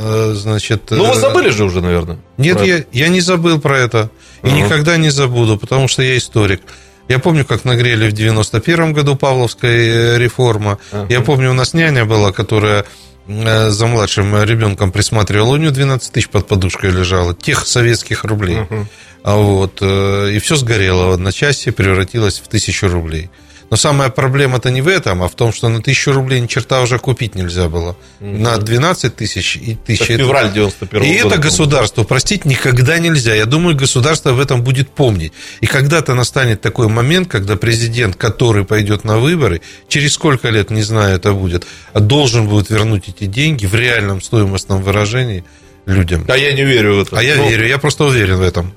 [0.00, 2.18] А, значит, ну, вы э, забыли же уже, наверное.
[2.38, 4.10] Нет, я, я не забыл про это.
[4.42, 6.62] И uh никогда не забуду, потому что я историк.
[7.08, 10.78] Я помню, как нагрели в 91 году Павловская э, реформа.
[10.92, 11.06] Uh-huh.
[11.08, 12.84] Я помню, у нас няня была, которая
[13.26, 15.54] э, за младшим ребенком присматривала.
[15.54, 17.34] У нее 12 тысяч под подушкой лежало.
[17.34, 18.58] Тех советских рублей.
[18.58, 18.86] Uh-huh.
[19.24, 23.30] А вот, э, и все сгорело в одночасье, превратилось в тысячу рублей.
[23.70, 26.80] Но самая проблема-то не в этом, а в том, что на тысячу рублей ни черта
[26.80, 27.96] уже купить нельзя было.
[28.20, 28.30] Угу.
[28.30, 30.14] На 12 тысяч и тысяча...
[30.14, 33.34] Это февраль 91 И года, это государство простить никогда нельзя.
[33.34, 35.32] Я думаю, государство в этом будет помнить.
[35.60, 40.82] И когда-то настанет такой момент, когда президент, который пойдет на выборы, через сколько лет, не
[40.82, 45.44] знаю, это будет, должен будет вернуть эти деньги в реальном стоимостном выражении
[45.84, 46.24] людям.
[46.28, 47.18] А я не верю в это.
[47.18, 47.48] А я ну...
[47.48, 48.72] верю, я просто уверен в этом.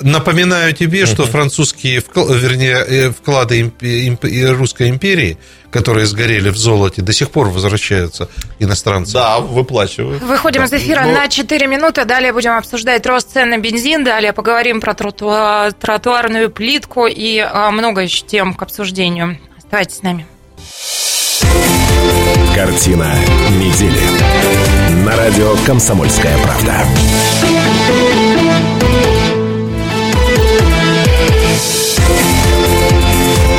[0.00, 3.72] Напоминаю тебе, что французские, вернее, э, вклады
[4.56, 5.36] русской империи,
[5.70, 8.28] которые сгорели в золоте, до сих пор возвращаются
[8.60, 9.14] иностранцам.
[9.14, 10.22] Да, выплачивают.
[10.22, 10.66] Выходим да.
[10.66, 11.12] из эфира Но...
[11.12, 12.04] на 4 минуты.
[12.04, 14.04] Далее будем обсуждать рост цен на бензин.
[14.04, 19.38] Далее поговорим про тротуар, тротуарную плитку и а, много еще тем к обсуждению.
[19.58, 20.26] Оставайтесь с нами.
[22.54, 23.12] Картина
[23.50, 25.04] недели.
[25.04, 26.86] На радио «Комсомольская правда».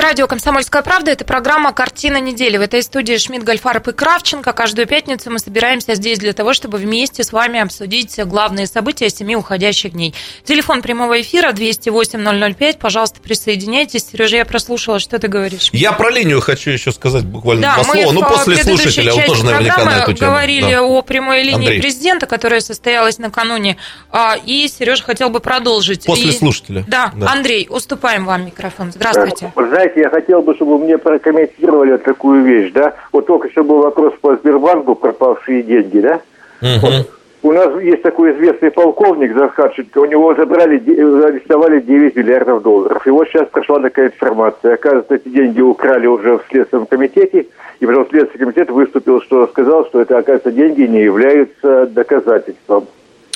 [0.00, 1.10] Это радио «Комсомольская правда».
[1.10, 2.56] Это программа «Картина недели».
[2.56, 4.54] В этой студии Шмидт, Гольфарб и Кравченко.
[4.54, 9.36] Каждую пятницу мы собираемся здесь для того, чтобы вместе с вами обсудить главные события семи
[9.36, 10.14] уходящих дней.
[10.44, 12.78] Телефон прямого эфира 208-005.
[12.78, 14.06] Пожалуйста, присоединяйтесь.
[14.10, 15.68] Сережа, я прослушала, что ты говоришь.
[15.74, 18.12] Я про линию хочу еще сказать буквально да, два слова.
[18.12, 20.30] Ну, после слушателя, он тоже наверняка на эту тему.
[20.30, 20.82] говорили да.
[20.82, 21.80] о прямой линии Андрей.
[21.82, 23.76] президента, которая состоялась накануне.
[24.10, 26.06] А, и Сережа хотел бы продолжить.
[26.06, 26.32] После и...
[26.32, 26.86] слушателя.
[26.88, 27.12] Да.
[27.14, 28.92] да, Андрей, уступаем вам микрофон.
[28.92, 32.94] Здравствуйте знаете, я хотел бы, чтобы мне прокомментировали такую вещь, да.
[33.12, 36.20] Вот только что был вопрос по Сбербанку, пропавшие деньги, да.
[36.62, 36.80] Угу.
[36.82, 37.10] Вот.
[37.42, 40.76] У нас есть такой известный полковник Захарченко, у него забрали,
[41.24, 43.06] арестовали 9 миллиардов долларов.
[43.06, 44.74] И вот сейчас прошла такая информация.
[44.74, 47.46] Оказывается, эти деньги украли уже в Следственном комитете,
[47.80, 52.86] и потом Следственный комитет выступил, что сказал, что это, оказывается, деньги не являются доказательством.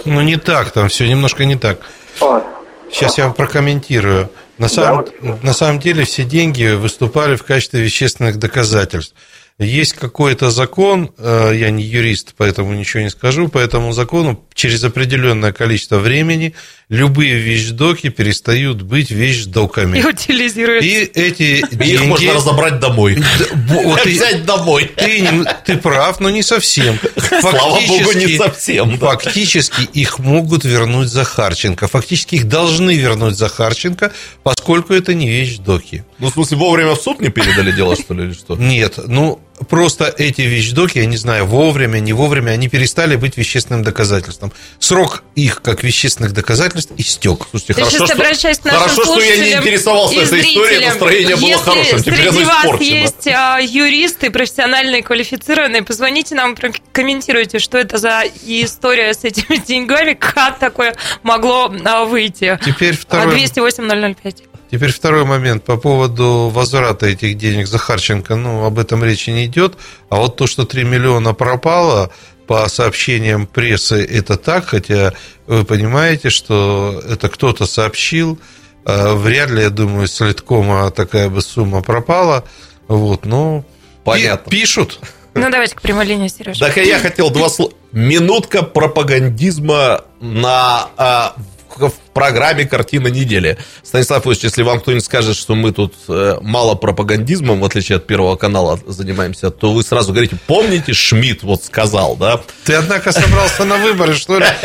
[0.04, 1.78] Ну, не так, там все немножко не так.
[2.20, 2.44] А.
[2.90, 4.30] Сейчас я прокомментирую.
[4.58, 9.14] На самом, да, на самом деле все деньги выступали в качестве вещественных доказательств.
[9.58, 14.82] Есть какой-то закон, э, я не юрист, поэтому ничего не скажу, по этому закону через
[14.82, 16.54] определенное количество времени
[16.94, 19.98] любые вещдоки перестают быть вещдоками.
[19.98, 20.88] И утилизируются.
[20.88, 21.94] И эти деньги...
[21.94, 23.22] Их можно разобрать домой.
[23.68, 24.90] Вот, Взять домой.
[24.96, 25.28] Ты,
[25.64, 26.98] ты прав, но не совсем.
[27.40, 28.96] Слава богу, не совсем.
[28.98, 29.10] Да.
[29.10, 31.88] Фактически их могут вернуть Захарченко.
[31.88, 36.04] Фактически их должны вернуть Захарченко, поскольку это не вещдоки.
[36.18, 38.56] Ну, в смысле, вовремя в суд не передали дело, что ли, или что?
[38.56, 43.82] Нет, ну, просто эти вещдоки, я не знаю, вовремя, не вовремя, они перестали быть вещественным
[43.82, 44.52] доказательством.
[44.78, 47.46] Срок их как вещественных доказательств истек.
[47.50, 52.30] Слушайте, Ты хорошо, что, хорошо, что я не интересовался этой историей, настроение было хорошим, теперь
[52.30, 56.56] среди вас есть а, юристы, профессиональные, квалифицированные, позвоните нам,
[56.92, 62.58] комментируйте, что это за история с этими деньгами, как такое могло а, выйти.
[62.64, 63.36] Теперь второй...
[63.36, 64.53] 208 005.
[64.74, 68.34] Теперь второй момент по поводу возврата этих денег Захарченко.
[68.34, 69.74] Ну, об этом речи не идет.
[70.08, 72.10] А вот то, что 3 миллиона пропало,
[72.48, 75.14] по сообщениям прессы это так, хотя
[75.46, 78.40] вы понимаете, что это кто-то сообщил.
[78.84, 82.42] А вряд ли, я думаю, с Литкома такая бы сумма пропала.
[82.88, 83.64] Вот, но
[84.02, 84.50] Понятно.
[84.50, 84.98] пишут.
[85.34, 86.58] Ну, давайте к прямой линии, Сережа.
[86.58, 87.72] Так, я хотел два слова.
[87.92, 91.36] Минутка пропагандизма на а,
[91.76, 93.58] в программе «Картина недели».
[93.82, 98.06] Станислав Ильич, если вам кто-нибудь скажет, что мы тут э, мало пропагандизмом, в отличие от
[98.06, 102.40] Первого канала, занимаемся, то вы сразу говорите, помните, Шмидт вот сказал, да?
[102.64, 104.46] Ты, однако, собрался на выборы, что ли?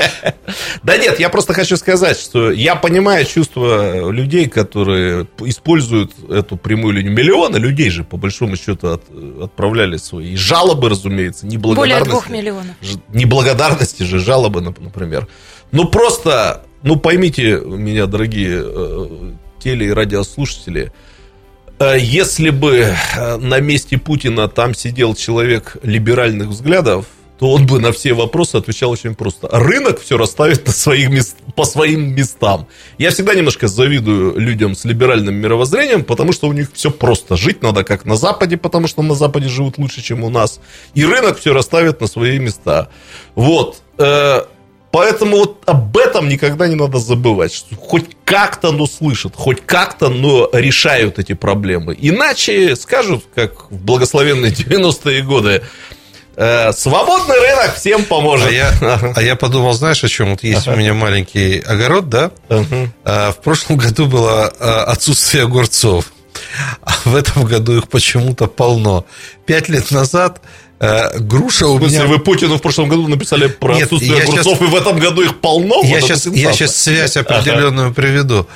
[0.82, 6.96] Да нет, я просто хочу сказать, что я понимаю чувства людей, которые используют эту прямую
[6.96, 7.14] линию.
[7.14, 9.00] Миллионы людей же, по большому счету,
[9.44, 12.00] отправляли свои жалобы, разумеется, неблагодарности.
[12.00, 12.76] Более двух миллионов.
[13.10, 15.28] Неблагодарности же, жалобы, например.
[15.72, 20.92] Ну, просто ну, поймите меня, дорогие э, теле- и радиослушатели,
[21.80, 27.06] э, если бы э, на месте Путина там сидел человек либеральных взглядов,
[27.40, 29.48] то он бы на все вопросы отвечал очень просто.
[29.50, 32.68] Рынок все расставит на своих мест, по своим местам.
[32.98, 37.38] Я всегда немножко завидую людям с либеральным мировоззрением, потому что у них все просто.
[37.38, 40.60] Жить надо как на Западе, потому что на Западе живут лучше, чем у нас.
[40.96, 42.90] И рынок все расставит на свои места.
[43.36, 43.82] Вот.
[44.92, 50.10] Поэтому вот об этом никогда не надо забывать, что хоть как-то, но слышат, хоть как-то,
[50.10, 51.96] но решают эти проблемы.
[52.00, 55.62] Иначе скажут, как в благословенные 90-е годы,
[56.36, 58.48] э, свободный рынок всем поможет.
[58.48, 58.72] А я,
[59.16, 60.32] а я подумал, знаешь, о чем?
[60.32, 60.76] Вот есть ага.
[60.76, 62.32] у меня маленький огород, да?
[62.50, 62.92] Ага.
[63.04, 66.12] А, в прошлом году было а, отсутствие огурцов.
[66.82, 69.06] А в этом году их почему-то полно.
[69.46, 70.42] Пять лет назад
[70.80, 72.06] груша у меня...
[72.06, 74.62] вы Путину в прошлом году написали про Нет, отсутствие огурцов, сейчас...
[74.62, 75.82] и в этом году их полно?
[75.84, 77.96] Я, сейчас, я сейчас связь определенную ага.
[77.96, 78.48] приведу.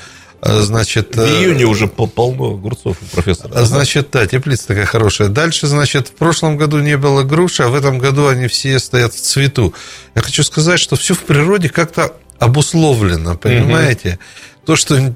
[0.44, 3.64] Э, значит, в июне уже полно огурцов у профессора.
[3.64, 5.28] Значит, да, теплица такая хорошая.
[5.28, 9.14] Дальше, значит, в прошлом году не было груши, а в этом году они все стоят
[9.14, 9.72] в цвету.
[10.14, 14.08] Я хочу сказать, что все в природе как-то обусловлено, понимаете?
[14.10, 14.18] Угу.
[14.66, 15.14] То, что,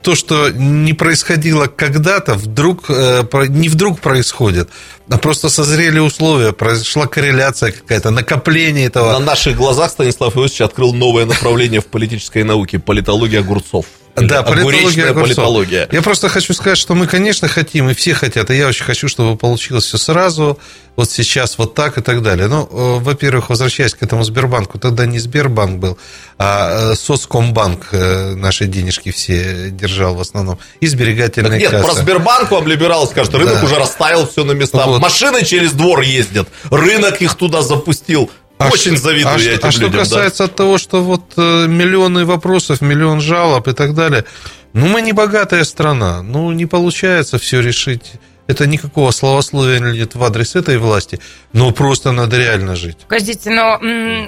[0.00, 4.70] то, что не происходило когда-то, вдруг, э, не вдруг происходит,
[5.08, 9.12] а просто созрели условия, произошла корреляция какая-то, накопление этого.
[9.12, 13.86] На наших глазах Станислав Иосифович открыл новое направление в политической науке– политология огурцов.
[14.16, 15.88] Да, политология, политология.
[15.92, 19.08] Я просто хочу сказать, что мы, конечно, хотим, и все хотят, и я очень хочу,
[19.08, 20.58] чтобы получилось все сразу,
[20.96, 22.48] вот сейчас вот так и так далее.
[22.48, 25.98] Ну, э, во-первых, возвращаясь к этому Сбербанку, тогда не Сбербанк был,
[26.38, 31.84] а э, Соскомбанк э, наши денежки все держал в основном, и сберегательная нет, касса.
[31.84, 33.64] про Сбербанк вам либералы скажут, рынок да.
[33.64, 35.00] уже расставил все на места, вот.
[35.00, 38.30] машины через двор ездят, рынок их туда запустил.
[38.58, 40.52] А Очень что, завидую а я этим А что касается да.
[40.52, 44.24] того, что вот э, миллионы вопросов, миллион жалоб и так далее,
[44.72, 48.14] ну, мы не богатая страна, ну, не получается все решить.
[48.46, 51.18] Это никакого словословия нет в адрес этой власти,
[51.52, 52.98] но просто надо реально жить.
[53.08, 53.78] Погодите, но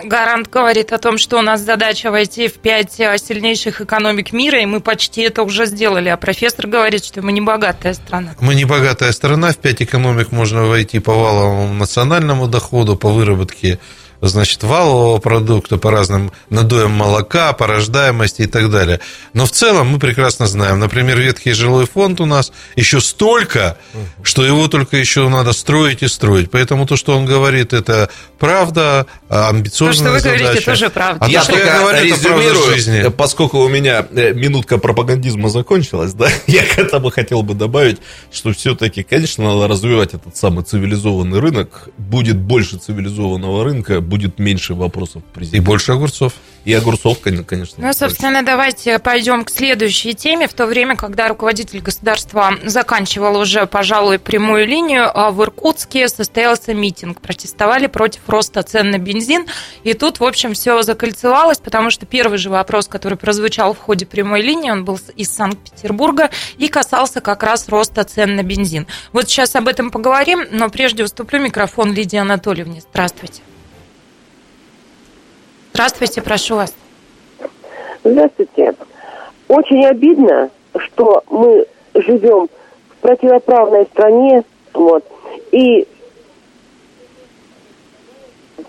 [0.04, 4.60] Гарант говорит о том, что у нас задача войти в пять э, сильнейших экономик мира,
[4.60, 6.08] и мы почти это уже сделали.
[6.08, 8.34] А профессор говорит, что мы не богатая страна.
[8.40, 13.78] Мы не богатая страна, в пять экономик можно войти по валовому национальному доходу, по выработке
[14.20, 19.00] значит, валового продукта, по разным надоям молока, по рождаемости и так далее.
[19.32, 23.78] Но в целом мы прекрасно знаем, например, ветхий жилой фонд у нас еще столько,
[24.22, 26.50] что его только еще надо строить и строить.
[26.50, 30.44] Поэтому то, что он говорит, это правда, амбициозная то, что вы задача.
[30.44, 31.24] говорите, тоже правда.
[31.24, 33.08] А я то, я говорю, резюмирую, жизни.
[33.10, 37.98] поскольку у меня э, минутка пропагандизма закончилась, да, я к этому хотел бы добавить,
[38.32, 41.88] что все-таки, конечно, надо развивать этот самый цивилизованный рынок.
[41.98, 45.62] Будет больше цивилизованного рынка, будет меньше вопросов президенту.
[45.62, 46.32] И больше огурцов.
[46.64, 47.76] И огурцов, конечно.
[47.78, 48.46] Ну, собственно, больше.
[48.46, 50.48] давайте пойдем к следующей теме.
[50.48, 56.74] В то время, когда руководитель государства заканчивал уже, пожалуй, прямую линию, а в Иркутске состоялся
[56.74, 57.20] митинг.
[57.20, 59.46] Протестовали против роста цен на бензин.
[59.84, 64.04] И тут, в общем, все закольцевалось, потому что первый же вопрос, который прозвучал в ходе
[64.04, 68.86] прямой линии, он был из Санкт-Петербурга и касался как раз роста цен на бензин.
[69.12, 72.82] Вот сейчас об этом поговорим, но прежде уступлю микрофон Лидии Анатольевне.
[72.90, 73.47] Здравствуйте.
[75.78, 76.74] Здравствуйте, прошу вас.
[78.02, 78.74] Здравствуйте.
[79.46, 82.48] Очень обидно, что мы живем
[82.88, 84.42] в противоправной стране,
[84.74, 85.04] вот,
[85.52, 85.86] и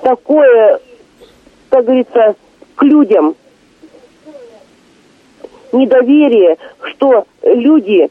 [0.03, 0.79] такое,
[1.71, 2.35] как говорится,
[2.75, 3.35] к людям
[5.71, 6.59] недоверие,
[6.91, 8.07] что люди,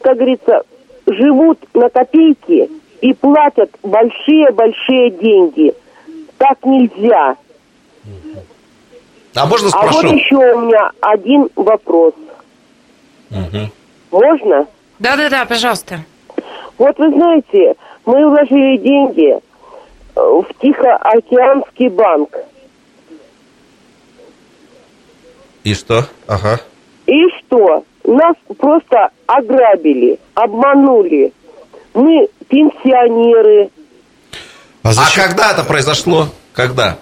[0.00, 0.62] как говорится,
[1.04, 2.70] живут на копейки
[3.02, 5.74] и платят большие-большие деньги.
[6.38, 7.36] Так нельзя.
[9.34, 9.98] А можно спрошу?
[9.98, 12.14] А вот еще у меня один вопрос.
[13.30, 13.70] Угу.
[14.12, 14.66] Можно?
[14.98, 16.04] Да-да-да, пожалуйста.
[16.78, 17.74] Вот вы знаете,
[18.06, 19.40] мы вложили деньги э,
[20.14, 22.34] в Тихоокеанский банк.
[25.64, 26.06] И что?
[26.26, 26.60] Ага.
[27.06, 27.84] И что?
[28.04, 31.32] Нас просто ограбили, обманули.
[31.92, 33.70] Мы пенсионеры.
[34.82, 36.28] А, а когда это произошло?
[36.52, 36.98] Когда?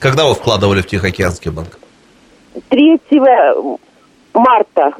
[0.00, 1.78] Когда вы вкладывали в Тихоокеанский банк?
[2.70, 3.00] 3
[4.34, 4.94] марта.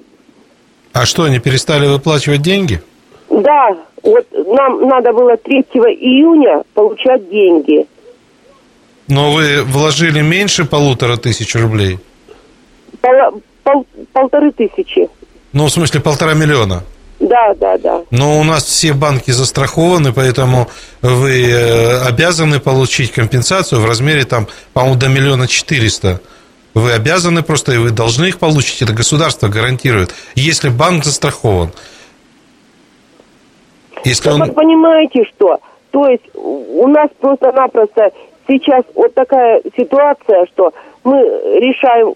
[0.92, 2.82] А что, они перестали выплачивать деньги?
[3.30, 7.86] Да, вот нам надо было 3 июня получать деньги.
[9.08, 11.98] Но вы вложили меньше полутора тысяч рублей?
[13.00, 15.08] Пол, пол, полторы тысячи.
[15.52, 16.84] Ну, в смысле, полтора миллиона?
[17.20, 18.02] Да, да, да.
[18.10, 20.68] Но у нас все банки застрахованы, поэтому
[21.02, 26.20] вы э, обязаны получить компенсацию в размере, там, по-моему, до миллиона четыреста.
[26.72, 28.80] Вы обязаны просто, и вы должны их получить.
[28.80, 31.72] Это государство гарантирует, если банк застрахован.
[34.04, 34.42] Если он...
[34.42, 35.58] Вы понимаете, что?
[35.90, 38.10] То есть у нас просто-напросто
[38.48, 40.72] сейчас вот такая ситуация, что
[41.04, 42.14] мы решаем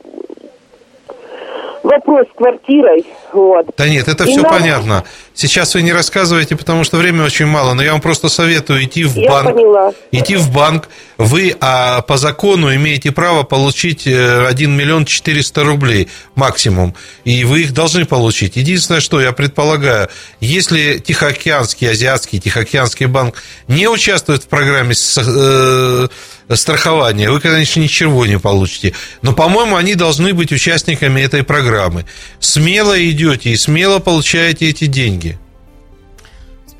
[1.84, 3.04] вопрос с квартирой.
[3.32, 3.66] Вот.
[3.76, 4.50] Да нет, это и все нам...
[4.50, 5.04] понятно.
[5.34, 9.04] Сейчас вы не рассказываете, потому что времени очень мало, но я вам просто советую идти
[9.04, 9.54] в я банк.
[9.54, 9.92] Поняла.
[10.10, 10.88] Идти в банк.
[11.18, 16.94] Вы а, по закону имеете право получить 1 э, миллион 400 рублей максимум.
[17.24, 18.56] И вы их должны получить.
[18.56, 20.08] Единственное, что я предполагаю,
[20.40, 23.36] если Тихоокеанский, Азиатский, Тихоокеанский банк
[23.68, 26.08] не участвует в программе с, э,
[26.50, 28.92] страхования, вы, конечно, ничего не получите.
[29.22, 32.04] Но, по-моему, они должны быть участниками этой программы.
[32.40, 35.38] Смело идете и смело получаете эти деньги.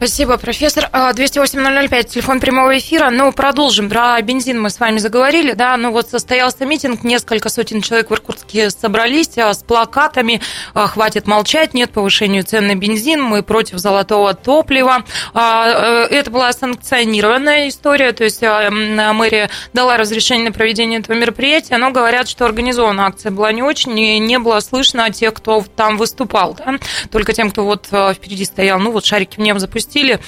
[0.05, 0.91] Спасибо, профессор.
[0.93, 3.09] 208-005, а, телефон прямого эфира.
[3.09, 3.89] Ну, продолжим.
[3.89, 5.79] Про бензин мы с вами заговорили, да.
[5.79, 10.43] Ну, вот состоялся митинг, несколько сотен человек в Иркутске собрались а, с плакатами
[10.75, 15.05] а, «Хватит молчать, нет повышения цен на бензин, мы против золотого топлива».
[15.33, 21.91] Э, это была санкционированная история, то есть мэрия дала разрешение на проведение этого мероприятия, но
[21.91, 26.53] говорят, что организованная акция была не очень, и не было слышно тех, кто там выступал,
[26.53, 26.75] да?
[27.11, 30.21] только тем, кто вот впереди стоял, ну, вот шарики в небо запустили запустили.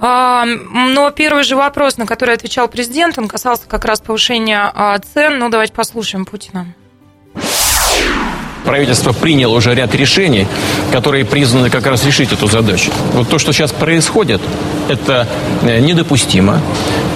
[0.00, 4.98] А, но первый же вопрос, на который отвечал президент, он касался как раз повышения а,
[4.98, 5.38] цен.
[5.38, 6.66] Ну, давайте послушаем Путина
[8.68, 10.46] правительство приняло уже ряд решений,
[10.92, 12.90] которые призваны как раз решить эту задачу.
[13.14, 14.42] Вот то, что сейчас происходит,
[14.90, 15.26] это
[15.62, 16.60] э, недопустимо,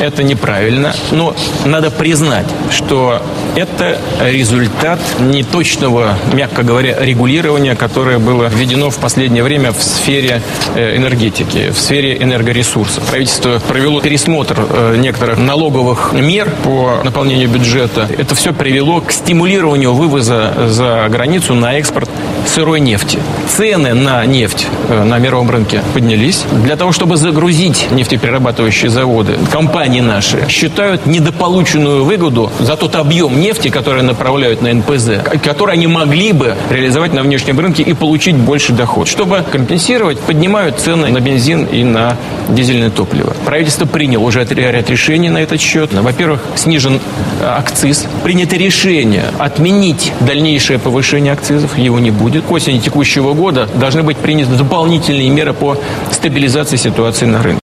[0.03, 1.35] это неправильно, но
[1.65, 3.23] надо признать, что
[3.55, 10.43] это результат неточного, мягко говоря, регулирования, которое было введено в последнее время в сфере
[10.75, 13.05] э, энергетики, в сфере энергоресурсов.
[13.05, 18.09] Правительство провело пересмотр э, некоторых налоговых мер по наполнению бюджета.
[18.19, 22.11] Это все привело к стимулированию вывоза за границу на экспорт
[22.47, 23.19] сырой нефти.
[23.57, 26.45] Цены на нефть э, на мировом рынке поднялись.
[26.65, 33.69] Для того, чтобы загрузить нефтеперерабатывающие заводы, компании наши считают недополученную выгоду за тот объем нефти,
[33.69, 38.73] который направляют на НПЗ, который они могли бы реализовать на внешнем рынке и получить больше
[38.73, 39.09] доход.
[39.09, 42.17] Чтобы компенсировать, поднимают цены на бензин и на
[42.49, 43.35] дизельное топливо.
[43.45, 45.93] Правительство приняло уже ряд решений на этот счет.
[45.93, 47.01] Во-первых, снижен
[47.41, 48.07] э, акциз.
[48.23, 52.45] Принято решение отменить дальнейшее повышение акцизов, его не будет.
[52.45, 55.77] К осени текущего года должны быть приняты дополнительные меры по
[56.11, 57.62] стабилизации ситуации на рынке.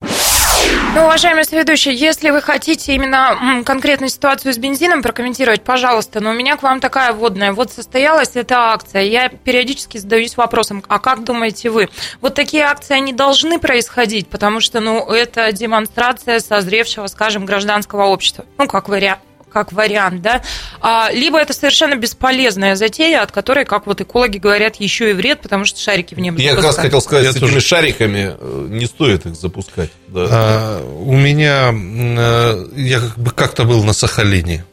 [0.96, 6.34] Ну, уважаемый соведущий, если вы хотите именно конкретную ситуацию с бензином прокомментировать, пожалуйста, но у
[6.34, 7.54] меня к вам такая вводная.
[7.54, 9.04] Вот состоялась эта акция.
[9.04, 11.90] Я периодически задаюсь вопросом, а как думаете вы?
[12.22, 18.46] Вот такие акции, они должны происходить, потому что, ну, это демонстрация созревшего, скажем, гражданского общества.
[18.58, 19.20] Ну, как вариант
[19.52, 20.42] как вариант, да,
[20.82, 25.42] а, либо это совершенно бесполезная затея, от которой, как вот экологи говорят, еще и вред,
[25.42, 27.54] потому что шарики в небо Я как раз хотел сказать, Я с тоже...
[27.54, 29.90] этими шариками э, не стоит их запускать.
[30.08, 30.28] Да.
[30.30, 34.66] А, у меня, э, я как бы как-то был на Сахалине,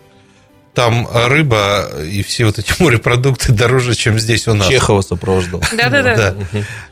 [0.77, 4.69] там рыба и все вот эти морепродукты дороже, чем здесь у нас.
[4.69, 5.63] Чехова сопровождал.
[5.73, 6.37] Да-да-да.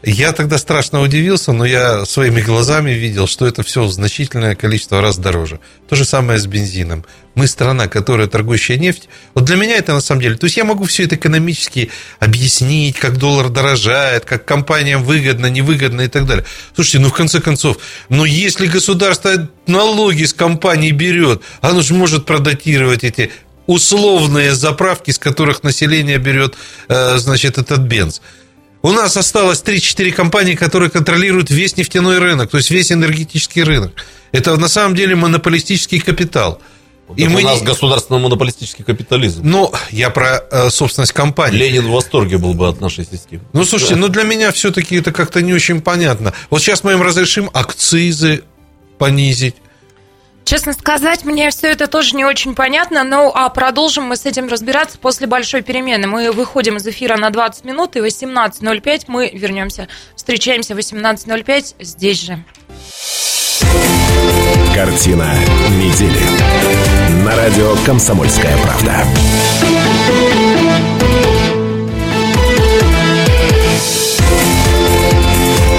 [0.03, 5.19] Я тогда страшно удивился, но я своими глазами видел, что это все значительное количество раз
[5.19, 5.61] дороже.
[5.89, 7.05] То же самое с бензином.
[7.35, 9.09] Мы страна, которая торгующая нефть.
[9.35, 10.37] Вот для меня это на самом деле...
[10.37, 16.03] То есть я могу все это экономически объяснить, как доллар дорожает, как компаниям выгодно, невыгодно
[16.03, 16.45] и так далее.
[16.75, 22.25] Слушайте, ну в конце концов, но если государство налоги с компаний берет, оно же может
[22.25, 23.33] продатировать эти
[23.67, 26.55] условные заправки, с которых население берет,
[26.89, 28.21] э, значит, этот бенз.
[28.83, 33.93] У нас осталось 3-4 компании, которые контролируют весь нефтяной рынок, то есть весь энергетический рынок.
[34.33, 36.61] Это на самом деле монополистический капитал.
[37.17, 37.67] И мы у нас не...
[37.67, 39.43] государственно-монополистический капитализм.
[39.45, 41.59] Ну, я про э, собственность компании.
[41.59, 43.43] Ленин в восторге был бы от нашей системы.
[43.53, 44.01] Ну, слушайте, да.
[44.01, 46.33] ну для меня все-таки это как-то не очень понятно.
[46.51, 48.43] Вот сейчас мы им разрешим акцизы
[48.99, 49.57] понизить.
[50.45, 54.49] Честно сказать, мне все это тоже не очень понятно, но а продолжим мы с этим
[54.49, 56.07] разбираться после большой перемены.
[56.07, 59.89] Мы выходим из эфира на 20 минут, и 18.05 мы вернемся.
[60.15, 62.45] Встречаемся в 18.05 здесь же.
[64.75, 65.35] Картина
[65.71, 67.25] недели.
[67.25, 69.05] На радио «Комсомольская правда».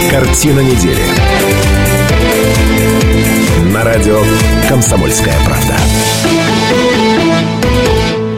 [0.10, 1.04] Картина недели
[3.86, 4.20] радио
[4.68, 5.76] «Комсомольская правда».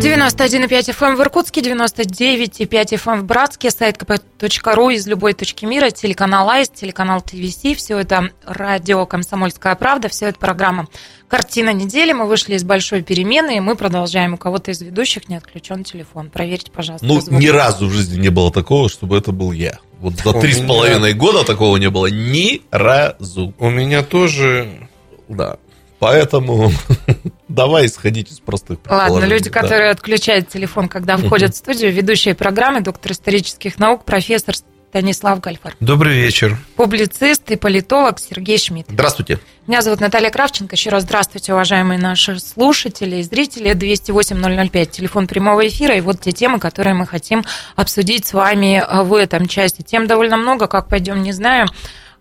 [0.01, 5.63] 91,5 FM эм в Иркутске, 99,5 FM эм в Братске, сайт kp.ru из любой точки
[5.63, 10.87] мира, телеканал АИС, телеканал ТВС, все это радио «Комсомольская правда», все это программа
[11.29, 12.11] «Картина недели».
[12.11, 14.33] Мы вышли из большой перемены, и мы продолжаем.
[14.33, 16.29] У кого-то из ведущих не отключен телефон.
[16.29, 17.05] Проверьте, пожалуйста.
[17.05, 17.39] Ну, звук.
[17.39, 19.79] ни разу в жизни не было такого, чтобы это был я.
[19.99, 23.53] Вот за три с половиной года такого не было ни разу.
[23.57, 24.86] У меня тоже
[25.29, 25.57] да.
[25.99, 26.71] Поэтому
[27.47, 29.61] давай исходить из простых Ладно, люди, да.
[29.61, 34.55] которые отключают телефон, когда входят в студию, ведущие программы, доктор исторических наук, профессор
[34.89, 35.75] Станислав Гальфар.
[35.79, 36.57] Добрый вечер.
[36.75, 38.87] Публицист и политолог Сергей Шмидт.
[38.89, 39.39] Здравствуйте.
[39.67, 40.75] Меня зовут Наталья Кравченко.
[40.75, 43.71] Еще раз здравствуйте, уважаемые наши слушатели и зрители.
[43.71, 45.95] 208-005, телефон прямого эфира.
[45.95, 47.43] И вот те темы, которые мы хотим
[47.75, 49.81] обсудить с вами в этом части.
[49.81, 51.67] Тем довольно много, как пойдем, не знаю.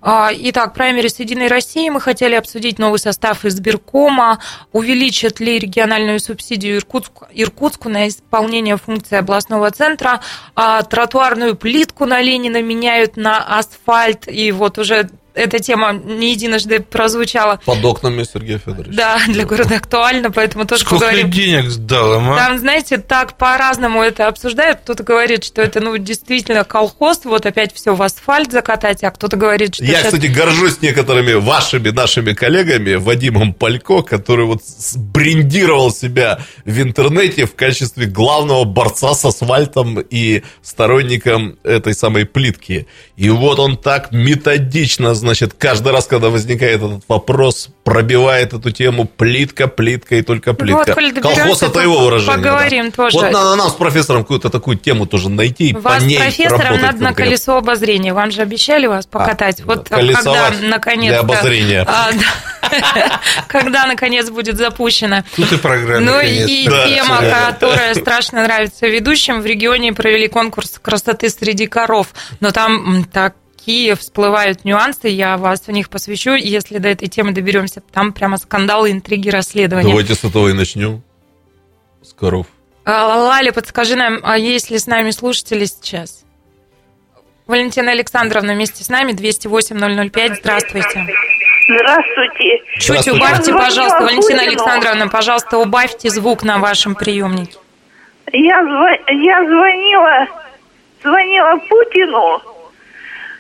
[0.01, 4.41] А, итак, праймери с Единой России мы хотели обсудить новый состав избиркома,
[4.73, 10.21] увеличат ли региональную субсидию Иркутску, Иркутску на исполнение функции областного центра,
[10.55, 16.81] а тротуарную плитку на Ленина меняют на асфальт, и вот уже эта тема не единожды
[16.81, 17.61] прозвучала.
[17.65, 18.97] Под окнами Сергея Федоровича.
[18.97, 21.31] Да, для города актуально, поэтому тоже Сколько поговорим.
[21.31, 22.37] денег сдал им, а?
[22.37, 24.81] Там, знаете, так по-разному это обсуждают.
[24.81, 29.37] Кто-то говорит, что это, ну, действительно колхоз, вот опять все в асфальт закатать, а кто-то
[29.37, 34.63] говорит, что Я, сейчас- кстати, горжусь некоторыми вашими, нашими коллегами, Вадимом Палько, который вот
[34.97, 42.87] брендировал себя в интернете в качестве главного борца с асфальтом и сторонником этой самой плитки.
[43.17, 49.05] И вот он так методично, значит, каждый раз, когда возникает этот вопрос, пробивает эту тему
[49.07, 50.95] плитка, плитка и только Ну плитка.
[50.95, 52.37] вот, Колхоз это то его выражение.
[52.37, 52.97] поговорим да.
[52.97, 53.17] тоже.
[53.17, 56.19] Вот надо нам с профессором какую-то такую тему тоже найти и по Вас с ней
[56.19, 58.13] профессором надо на колесо обозрения.
[58.15, 59.63] Вам же обещали вас покатать.
[59.65, 61.87] вот когда колесовать наконец для обозрения.
[63.49, 65.23] когда наконец будет запущено.
[65.37, 66.01] Тут и программа.
[66.01, 67.47] Ну и Да, тема, верно.
[67.53, 69.41] которая страшно нравится ведущим.
[69.41, 72.09] В регионе провели конкурс красоты среди коров.
[72.41, 73.05] Но там м,
[73.67, 77.83] такие всплывают нюансы, я вас в них посвящу, если до этой темы доберемся.
[77.93, 79.89] Там прямо скандалы, интриги, расследования.
[79.89, 81.03] Давайте с этого и начнем.
[82.01, 82.47] С коров.
[82.85, 86.25] А, Лаля, подскажи нам, а есть ли с нами слушатели сейчас?
[87.49, 91.05] Валентина Александровна вместе с нами, 208-005, здравствуйте.
[91.69, 92.63] Здравствуйте.
[92.79, 93.13] Чуть Здравствуйте.
[93.19, 94.43] убавьте, пожалуйста, Валентина.
[94.43, 97.59] Александровна, пожалуйста, убавьте звук на вашем приемнике.
[98.33, 100.27] Я, зва- я звонила,
[101.03, 102.56] звонила Путину,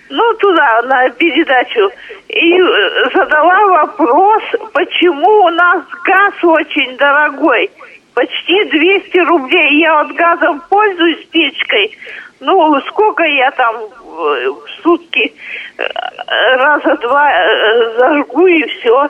[0.09, 1.90] ну, туда, на передачу,
[2.28, 4.42] и э, задала вопрос,
[4.72, 7.70] почему у нас газ очень дорогой.
[8.14, 9.80] Почти 200 рублей.
[9.80, 11.96] Я вот газом пользуюсь печкой.
[12.40, 15.34] Ну, сколько я там э, в сутки
[15.76, 15.84] э,
[16.57, 17.30] раза два
[17.98, 19.09] зажгу и все.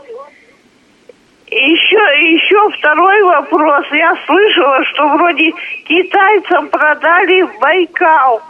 [1.48, 1.96] Еще,
[2.34, 3.84] еще второй вопрос.
[3.92, 5.52] Я слышала, что вроде
[5.84, 8.42] китайцам продали Байкал.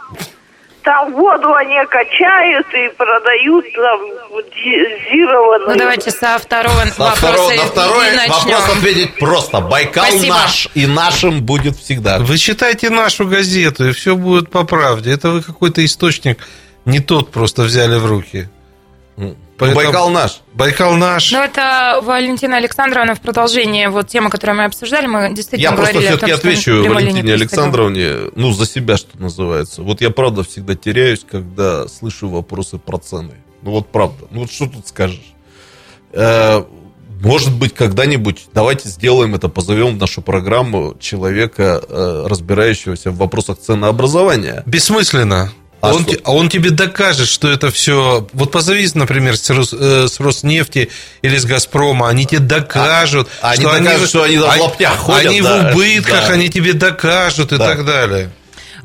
[0.87, 3.99] Там воду они качают и продают там
[4.31, 5.69] дозированную.
[5.71, 8.55] Ну, давайте со второго На вопроса второй, и- на второй начнем.
[8.55, 9.59] вопрос ответить просто.
[9.59, 10.33] Байкал Спасибо.
[10.35, 12.19] наш, и нашим будет всегда.
[12.19, 15.11] Вы читайте нашу газету, и все будет по правде.
[15.11, 16.39] Это вы какой-то источник
[16.85, 18.47] не тот просто взяли в руки.
[19.57, 20.41] Поэтому- Байкал наш.
[20.53, 21.31] Байкал наш.
[21.31, 25.93] Ну, это Валентина Александровна в продолжение вот темы, которую мы обсуждали, мы действительно Я просто
[25.93, 27.33] говорили о все-таки том, что отвечу Валентине.
[27.33, 29.81] Александровне, ну, за себя, что называется.
[29.81, 33.33] Вот я, правда, всегда теряюсь, когда слышу вопросы про цены.
[33.63, 34.25] Ну, вот правда.
[34.29, 35.33] Ну, вот что тут скажешь?
[36.13, 36.63] Э,
[37.19, 43.57] Может быть, когда-нибудь давайте сделаем это, позовем в нашу программу человека, э, разбирающегося в вопросах
[43.57, 44.61] ценообразования.
[44.67, 45.51] Бессмысленно.
[45.79, 46.15] А он, что?
[46.23, 48.27] а он тебе докажет, что это все.
[48.33, 50.89] Вот позови, например, с, Рос- э, с Роснефти
[51.21, 55.41] или с Газпрома, они тебе докажут, А они докажут, что они в лаптях ходят, Они
[55.41, 56.33] да, в убытках, да.
[56.33, 57.65] они тебе докажут и Да.
[57.67, 58.31] так далее.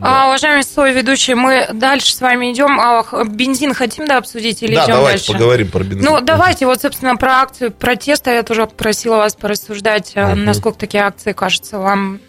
[0.01, 2.80] А, уважаемый соведущий, мы дальше с вами идем.
[2.80, 5.32] А, бензин хотим да, обсудить или да, идем давайте дальше?
[5.32, 6.05] поговорим про бензин.
[6.05, 11.05] Ну, давайте, вот, собственно, про акцию протеста я тоже просила вас порассуждать, а, насколько такие
[11.05, 12.20] акции кажутся вам.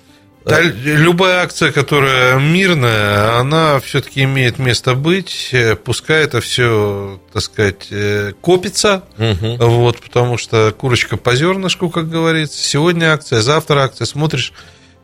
[0.46, 5.50] Да, любая акция, которая мирная, она все-таки имеет место быть.
[5.54, 9.04] Э, Пускай это все, так сказать, э, копится.
[9.18, 9.58] Мгм.
[9.58, 12.62] Вот, потому что курочка по зернышку, как говорится.
[12.62, 14.06] Сегодня акция, завтра акция.
[14.06, 14.52] Смотришь,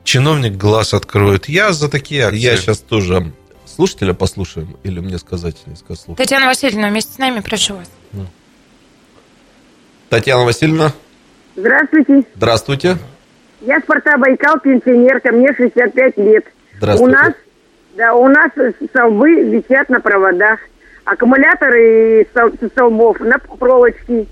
[0.04, 1.48] чиновник глаз откроет.
[1.48, 2.40] Я за такие акции.
[2.40, 3.32] Я сейчас тоже
[3.66, 6.18] слушателя послушаем или мне сказать несколько слов?
[6.18, 7.90] Татьяна Васильевна, вместе с нами, прошу вас.
[10.10, 10.92] Татьяна Васильевна,
[11.56, 12.24] Здравствуйте.
[12.36, 12.98] здравствуйте.
[13.62, 16.46] Я Спарта Байкал, пенсионерка, мне 65 лет.
[16.78, 17.04] Здравствуйте.
[17.04, 17.34] У нас,
[17.98, 18.52] да, у нас
[18.90, 20.60] столбы висят на проводах.
[21.06, 24.26] Аккумуляторы со столбов на проволочке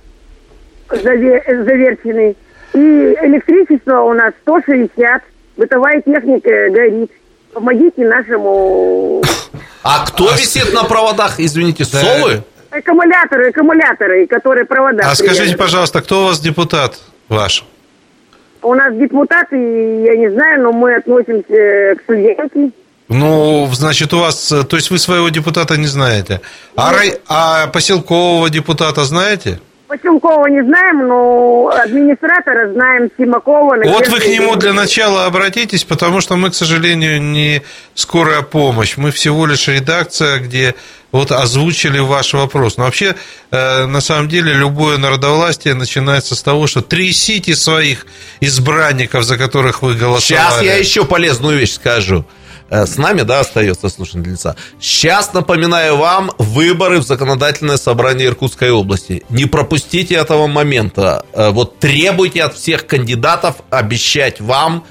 [0.90, 2.36] заве- заверчены.
[2.74, 5.22] И электричество у нас 160.
[5.58, 7.12] Бытовая техника горит.
[7.54, 9.24] Помогите нашему...
[9.84, 12.44] А кто висит на проводах, извините, совы?
[12.70, 15.10] Аккумуляторы, аккумуляторы, которые провода...
[15.10, 17.00] А скажите, пожалуйста, кто у вас депутат
[17.30, 17.66] ваш?
[18.62, 22.74] У нас депутаты, я не знаю, но мы относимся к студентам.
[23.10, 26.42] Ну, значит, у вас, э, то есть вы своего депутата не знаете.
[26.76, 29.60] А, рай- а поселкового депутата знаете?
[29.88, 33.78] Поселкова не знаем, но администратора знаем, Симакова.
[33.86, 37.62] Вот вы к нему для начала обратитесь, потому что мы, к сожалению, не
[37.96, 38.98] скорая помощь.
[38.98, 40.76] Мы всего лишь редакция, где
[41.12, 42.78] вот озвучили ваш вопрос.
[42.78, 43.16] Но вообще,
[43.52, 48.06] э, на самом деле, любое народовластие начинается с того, что трясите своих
[48.42, 50.22] избранников, за которых вы голосовали.
[50.22, 52.26] Сейчас я еще полезную вещь скажу.
[52.70, 54.56] Э, С нами, да, остается слушательница.
[54.82, 59.24] Сейчас напоминаю вам выборы в законодательное собрание Иркутской области.
[59.30, 61.26] Не пропустите этого момента.
[61.34, 64.84] Э, Вот требуйте от всех кандидатов обещать вам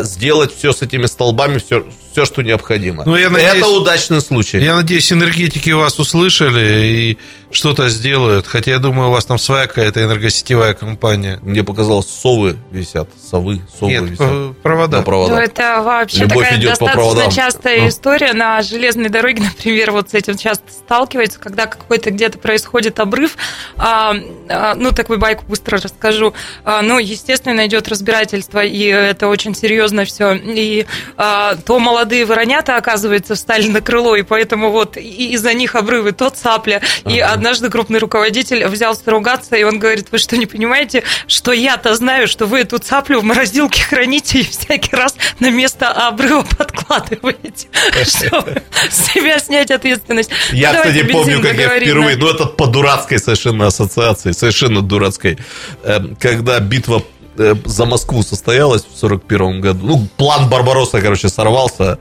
[0.00, 1.84] сделать все с этими столбами, все,
[2.18, 3.04] все, что необходимо.
[3.06, 4.58] Ну, я надеюсь, Это удачный случай.
[4.58, 7.18] Я надеюсь, энергетики вас услышали и
[7.50, 8.46] что-то сделают.
[8.46, 11.38] Хотя я думаю, у вас там своя какая-то энергосетевая компания.
[11.42, 14.18] Мне показалось, совы висят, совы, совы Нет, висят.
[14.18, 14.98] по- провода.
[14.98, 15.36] На проводах.
[15.36, 17.30] Ну, это вообще Любовь такая идет по достаточно проводам.
[17.30, 17.88] частая Ну.
[17.88, 23.36] история на железной дороге, например, вот с этим часто сталкиваются, когда какой-то где-то происходит обрыв.
[23.76, 24.14] А,
[24.48, 26.34] а, ну, такую байку быстро расскажу.
[26.64, 30.34] А, ну, естественно, идет разбирательство, и это очень серьезно все.
[30.34, 30.86] И
[31.16, 36.30] а, то молодые воронята, оказывается, встали на крыло, и поэтому вот из-за них обрывы, то
[36.30, 36.80] цапля.
[37.06, 41.94] И однажды крупный руководитель взялся ругаться, и он говорит, вы что, не понимаете, что я-то
[41.94, 47.68] знаю, что вы эту цаплю в морозилке храните и всякий раз на место обрыва подкладываете,
[48.02, 50.30] чтобы с себя снять ответственность.
[50.52, 54.82] Я, Ну, давайте кстати, помню, как я впервые, ну это по дурацкой совершенно ассоциации, совершенно
[54.82, 55.38] дурацкой,
[55.84, 57.02] Эм, когда битва
[57.36, 61.98] э, за Москву состоялась в 41 году, ну, план Барбаросса, короче, сорвался,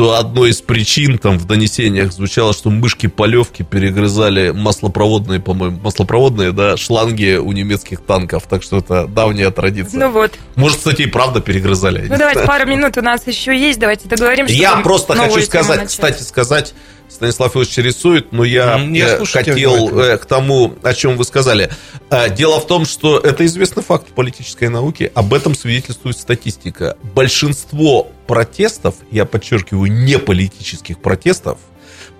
[0.00, 6.78] то одной из причин там в донесениях звучало, что мышки-полевки перегрызали маслопроводные, по-моему, маслопроводные, да,
[6.78, 10.00] шланги у немецких танков, так что это давняя традиция.
[10.00, 10.32] Ну вот.
[10.56, 12.06] Может, кстати, и правда перегрызали.
[12.08, 14.54] Ну давайте, пару минут у нас еще есть, давайте договоримся.
[14.54, 16.72] Я просто хочу сказать, кстати, сказать,
[17.10, 19.54] Станислав Ильич рисует, но я, я э, хотел
[19.86, 20.00] внимательно.
[20.00, 21.70] э, к тому, о чем вы сказали.
[22.08, 26.96] Э, Дело в том, что это известный факт в политической науке, об этом свидетельствует статистика.
[27.14, 31.58] Большинство протестов, я подчеркиваю, не политических протестов,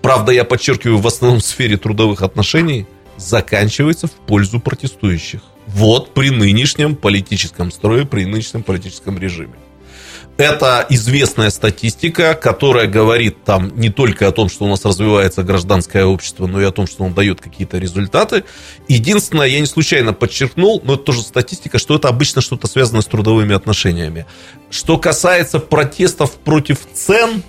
[0.03, 2.87] правда, я подчеркиваю, в основном в сфере трудовых отношений,
[3.17, 5.41] заканчивается в пользу протестующих.
[5.67, 9.55] Вот при нынешнем политическом строе, при нынешнем политическом режиме.
[10.41, 16.07] Это известная статистика, которая говорит там не только о том, что у нас развивается гражданское
[16.07, 18.45] общество, но и о том, что он дает какие-то результаты.
[18.89, 23.07] Единственное, я не случайно подчеркнул, но это тоже статистика, что это обычно что-то связано с
[23.07, 24.25] трудовыми отношениями.
[24.71, 27.43] Что касается протестов против цен,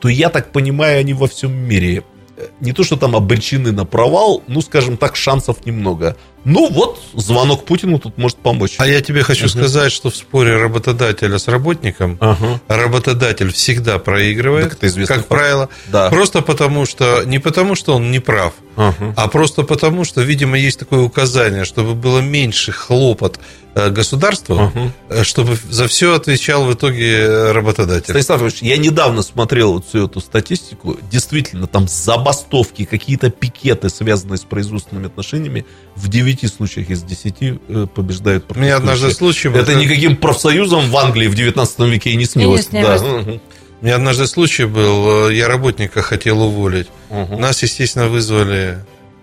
[0.00, 2.04] то я так понимаю, они во всем мире
[2.36, 6.16] э, не то, что там обречены на провал, ну, скажем так, шансов немного.
[6.44, 8.74] Ну, вот, звонок Путину тут может помочь.
[8.78, 9.50] А я тебе хочу Мгм.
[9.50, 12.60] сказать, что в споре работодателя с работником Ага.
[12.68, 15.28] работодатель всегда проигрывает, Так это известный как факт.
[15.28, 16.10] правило, Да.
[16.10, 19.14] просто потому что не потому что он не прав, Ага.
[19.16, 23.38] а просто потому что, видимо, есть такое указание, чтобы было меньше хлопот
[23.74, 24.92] э, государству, Ага.
[25.08, 28.10] э, чтобы за все отвечал в итоге э, работодатель.
[28.10, 30.98] Станислав Ильич, я недавно смотрел вот всю эту статистику.
[31.10, 35.64] Действительно, там забастовки, какие-то пикеты, связанные с производственными отношениями,
[35.96, 39.60] в 9 случаях из 10 э, побеждают У меня однажды случай был.
[39.60, 42.68] Это никаким профсоюзом в Англии в 19 веке и не снилось.
[42.70, 43.00] И не снилось.
[43.00, 43.40] Да.
[43.80, 46.88] У меня однажды случай был, э, я работника хотел уволить.
[47.10, 47.40] Мгм.
[47.40, 48.78] Нас, естественно, вызвали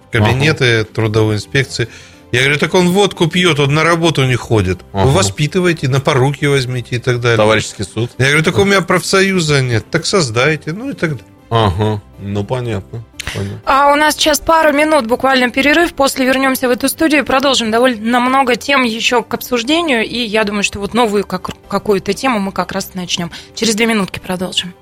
[0.08, 1.88] в кабинеты трудовой инспекции.
[2.32, 4.82] Я говорю, так он водку пьет, он на работу не ходит.
[4.94, 5.06] Ага.
[5.06, 7.38] Вы воспитывайте, на поруки возьмите и так далее.
[7.38, 8.12] Товарищеский суд.
[8.18, 11.26] Я говорю, так у меня профсоюза нет, так создайте, ну и так далее.
[11.50, 12.02] Ага.
[12.20, 13.04] Ну, понятно.
[13.34, 13.62] понятно.
[13.66, 15.94] А у нас сейчас пару минут буквально перерыв.
[15.94, 20.06] После вернемся в эту студию и продолжим довольно много тем еще к обсуждению.
[20.06, 23.32] И я думаю, что вот новую как, какую-то тему мы как раз начнем.
[23.56, 24.74] Через две минутки продолжим.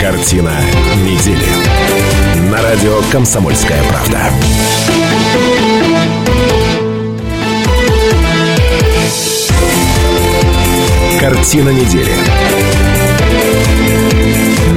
[0.00, 0.54] Картина
[1.04, 2.50] недели.
[2.50, 4.30] На радио «Комсомольская правда».
[11.20, 12.69] Картина недели.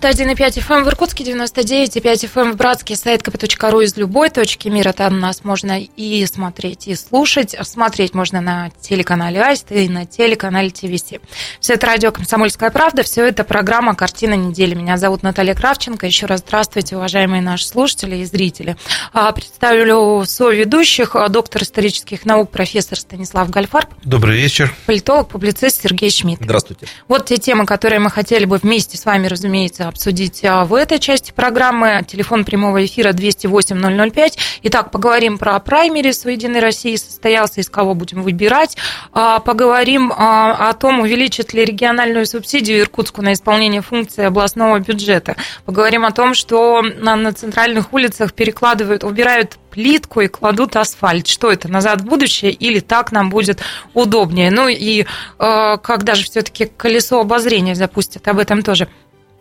[0.00, 4.92] 91,5 FM в Иркутске, 99,5 FM в Братске, сайт kp.ru из любой точки мира.
[4.92, 7.56] Там нас можно и смотреть, и слушать.
[7.62, 11.14] Смотреть можно на телеканале Аист и на телеканале ТВС.
[11.58, 14.76] Все это радио «Комсомольская правда», все это программа «Картина недели».
[14.76, 16.06] Меня зовут Наталья Кравченко.
[16.06, 18.76] Еще раз здравствуйте, уважаемые наши слушатели и зрители.
[19.12, 24.72] А, Представлю соведущих, а, доктор исторических наук, профессор Станислав Гальфарб, Добрый вечер.
[24.86, 26.42] политолог, публицист Сергей Шмидт.
[26.42, 26.86] Здравствуйте.
[27.08, 30.98] Вот те темы, которые мы хотели бы вместе с вами, разумеется, обсудить а, в этой
[30.98, 32.04] части программы.
[32.06, 34.38] Телефон прямого эфира 208-005.
[34.64, 38.76] Итак, поговорим про праймерис в «Единой России» состоялся, из кого будем выбирать.
[39.12, 45.36] А, Поговорим а, о том, увеличит ли региональную субсидию Иркутску на исполнение функции областного бюджета.
[45.64, 51.26] Поговорим о том, что на, центральных улицах перекладывают, убирают плитку и кладут асфальт.
[51.26, 53.60] Что это, назад в будущее или так нам будет
[53.94, 54.50] удобнее?
[54.50, 55.04] Ну и
[55.38, 58.88] э, когда же все-таки колесо обозрения запустят, об этом тоже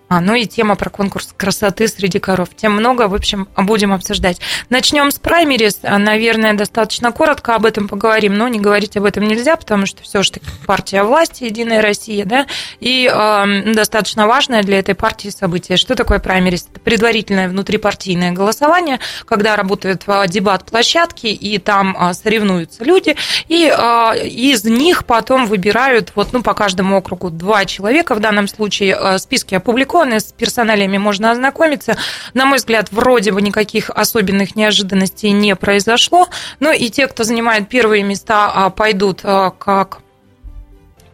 [0.10, 2.50] А, ну и тема про конкурс красоты среди коров.
[2.56, 4.40] Тем много, в общем, будем обсуждать.
[4.70, 5.80] Начнем с праймерис.
[5.84, 10.24] Наверное, достаточно коротко об этом поговорим, но не говорить об этом нельзя, потому что все
[10.24, 12.48] же таки партия власти, Единая Россия, да,
[12.80, 15.78] и э, достаточно важное для этой партии событие.
[15.78, 16.68] Что такое праймерис?
[16.72, 23.18] Это предварительное внутрипартийное голосование, когда работают дебат-площадки, и там э, соревнуются люди,
[23.50, 28.48] и э, из них потом выбирают, вот, ну, по каждому округу два человека, в данном
[28.48, 31.98] случае списки опубликованы, законы, с персоналиями можно ознакомиться.
[32.34, 36.28] На мой взгляд, вроде бы никаких особенных неожиданностей не произошло.
[36.60, 40.00] Но и те, кто занимает первые места, а, пойдут а, как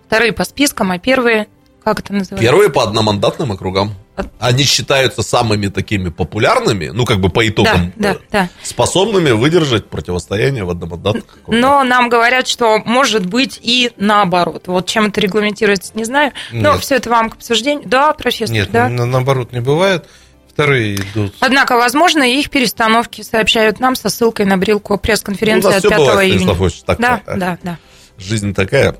[0.07, 1.47] вторые по спискам, а первые,
[1.83, 2.45] как это называется?
[2.45, 3.93] Первые по одномандатным округам.
[4.39, 8.49] Они считаются самыми такими популярными, ну, как бы по итогам, да, да, да.
[8.61, 11.39] способными выдержать противостояние в одномандатных.
[11.47, 14.67] Но нам говорят, что может быть и наоборот.
[14.67, 16.31] Вот чем это регламентируется, не знаю.
[16.51, 16.81] Но Нет.
[16.81, 17.87] все это вам к обсуждению.
[17.87, 18.87] Да, профессор, Нет, да.
[18.89, 20.05] наоборот не бывает.
[20.53, 21.33] Вторые идут.
[21.39, 26.31] Однако, возможно, их перестановки сообщают нам со ссылкой на брилку пресс-конференции ну, от 5 бывает,
[26.31, 26.69] июня.
[26.85, 27.77] Так, да, да, да.
[28.19, 28.95] Жизнь такая.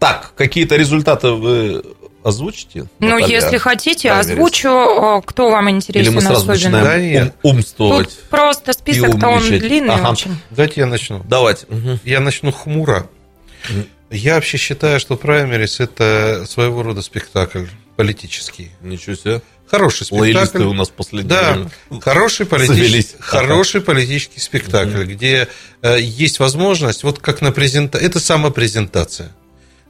[0.00, 1.84] Так, какие-то результаты вы
[2.26, 2.86] озвучите?
[2.98, 5.22] Ну, Наталья, если хотите, озвучу.
[5.26, 6.80] Кто вам интересен Или мы сразу особенно?
[6.80, 8.08] начинаем ум, умствовать?
[8.08, 10.10] Тут просто список-то он длинный ага.
[10.10, 10.36] очень.
[10.50, 11.22] Давайте я начну.
[11.28, 11.66] Давайте.
[11.66, 12.00] Угу.
[12.04, 13.08] Я начну хмуро.
[13.68, 13.86] Угу.
[14.10, 17.66] Я вообще считаю, что праймерис– это своего рода спектакль
[17.96, 18.70] политический.
[18.82, 19.42] Ничего себе.
[19.66, 20.32] Хороший спектакль.
[20.32, 21.68] Лоялисты у нас последние Да,
[22.00, 25.10] хороший, политический, хороший политический спектакль, угу.
[25.10, 25.48] где
[25.82, 29.32] э, есть возможность, вот как на презентации, это самопрезентация.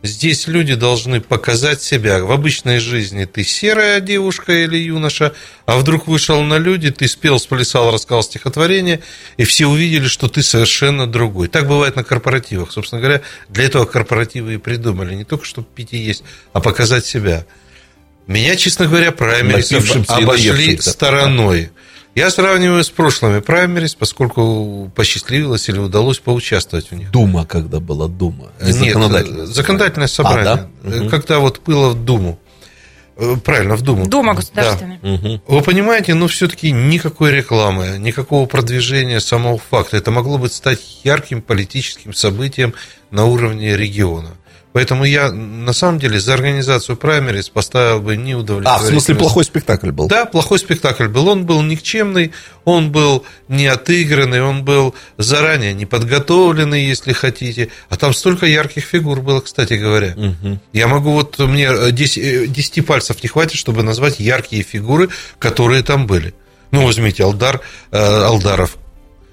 [0.03, 2.23] Здесь люди должны показать себя.
[2.23, 5.33] В обычной жизни ты серая девушка или юноша,
[5.65, 9.01] а вдруг вышел на люди, ты спел, сплясал, рассказал стихотворение,
[9.37, 11.49] и все увидели, что ты совершенно другой.
[11.49, 12.73] Так бывает на корпоративах.
[12.73, 15.15] Собственно говоря, для этого корпоративы и придумали.
[15.15, 16.23] Не только, чтобы пить и есть,
[16.53, 17.47] а показать себя.
[18.27, 19.73] Меня, честно говоря, праймерис
[20.09, 21.71] обошли стороной.
[22.17, 27.11] Я сравниваю с прошлыми праймерис, поскольку посчастливилось или удалось поучаствовать в них.
[27.11, 28.53] Дума, когда была Дума.
[28.63, 30.47] Не Нет, законодательное, законодательное собрание.
[30.47, 31.09] А, да?
[31.11, 32.39] Когда вот было в Думу.
[33.17, 34.07] Э, правильно, в Думу.
[34.09, 34.99] Дума государственная.
[35.03, 35.13] Да.
[35.13, 35.41] Угу.
[35.47, 39.99] Вы понимаете, ну все-таки никакой рекламы, никакого продвижения самого факта.
[39.99, 42.73] Это могло бы стать ярким политическим событием
[43.11, 44.36] на уровне региона.
[44.77, 48.85] Поэтому я, на самом деле, за организацию праймерис поставил бы неудовлетворительность.
[48.85, 50.07] А, в смысле, плохой спектакль был?
[50.07, 51.29] Да, плохой спектакль был.
[51.29, 52.33] Он был никчемный,
[52.67, 57.71] он был не отыгранный, он был заранее не подготовленный, если хотите.
[57.89, 60.13] А там столько ярких фигур было, кстати говоря.
[60.15, 60.59] Угу.
[60.75, 65.09] Я могу вот, мне 10, 10 э, пальцев не хватит, чтобы назвать яркие фигуры,
[65.39, 66.35] которые там были.
[66.71, 67.63] Ну, возьмите Алдар,
[67.93, 68.77] э, Алдаров,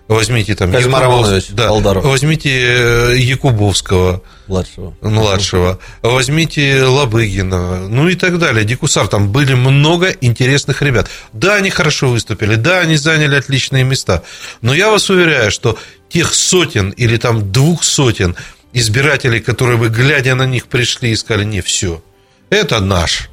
[0.07, 1.27] Возьмите там Якубов...
[1.51, 1.69] да.
[1.69, 2.03] Алдаров.
[2.03, 4.21] Возьмите э, Якубовского.
[4.47, 4.93] Младшего.
[5.01, 5.79] Младшего.
[6.01, 7.87] Возьмите Лобыгина.
[7.87, 8.65] Ну и так далее.
[8.65, 9.07] Дикусар.
[9.07, 11.09] Там были много интересных ребят.
[11.31, 12.55] Да, они хорошо выступили.
[12.55, 14.23] Да, они заняли отличные места.
[14.61, 15.77] Но я вас уверяю, что
[16.09, 18.35] тех сотен или там двух сотен
[18.73, 22.03] избирателей, которые бы, глядя на них, пришли и сказали, не, все,
[22.49, 23.29] это наш.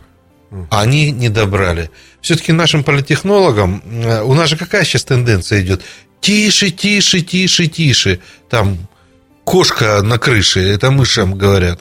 [0.71, 1.91] Они не добрали.
[2.21, 5.83] Все-таки нашим политтехнологам, э, у нас же какая сейчас тенденция идет?
[6.21, 8.21] Тише, тише, тише, тише.
[8.49, 8.79] Там
[9.45, 11.81] кошка на крыше, это мышам говорят.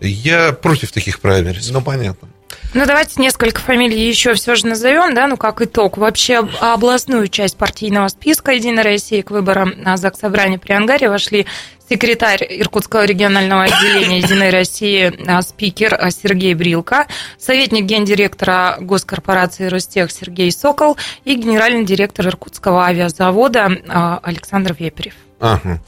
[0.00, 1.70] Я против таких праймерис.
[1.70, 2.28] Ну, понятно.
[2.74, 5.98] Ну, давайте несколько фамилий еще все же назовем, да, ну, как итог.
[5.98, 11.46] Вообще, областную часть партийного списка «Единой России» к выборам на ЗАГС Собрания при Ангаре вошли
[11.92, 17.06] секретарь Иркутского регионального отделения «Единой России», а, спикер а, Сергей Брилко,
[17.38, 25.12] советник гендиректора госкорпорации «Ростех» Сергей Сокол и генеральный директор Иркутского авиазавода а, Александр Веперев.
[25.38, 25.82] Ага.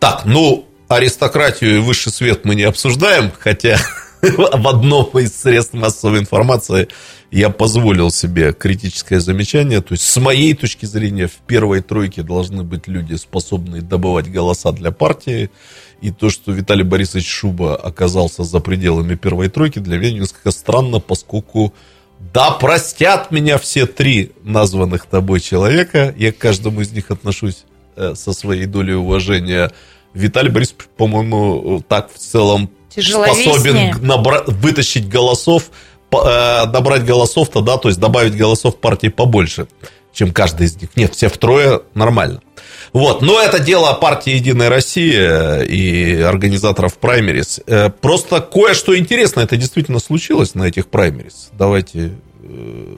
[0.00, 3.78] Так, ну, аристократию и высший свет мы не обсуждаем, хотя
[4.22, 6.88] в одном из средств массовой информации
[7.30, 9.80] я позволил себе критическое замечание.
[9.80, 14.72] То есть, с моей точки зрения, в первой тройке должны быть люди, способные добывать голоса
[14.72, 15.50] для партии.
[16.00, 21.00] И то, что Виталий Борисович Шуба оказался за пределами первой тройки, для меня несколько странно,
[21.00, 21.74] поскольку
[22.32, 26.14] да простят меня все три названных тобой человека.
[26.16, 27.64] Я к каждому из них отношусь
[27.96, 29.72] э, со своей долей уважения.
[30.14, 35.70] Виталий Борисович, по-моему, так в целом способен набра- вытащить голосов,
[36.12, 39.66] э, набрать голосов-то, да, то есть добавить голосов партии побольше,
[40.12, 40.90] чем каждый из них.
[40.96, 42.40] Нет, все втрое нормально.
[42.92, 47.60] Вот, но это дело партии «Единая Россия» и организаторов праймерис.
[47.66, 51.50] Э, просто кое-что интересное это действительно случилось на этих праймерис.
[51.52, 52.12] Давайте
[52.42, 52.96] э,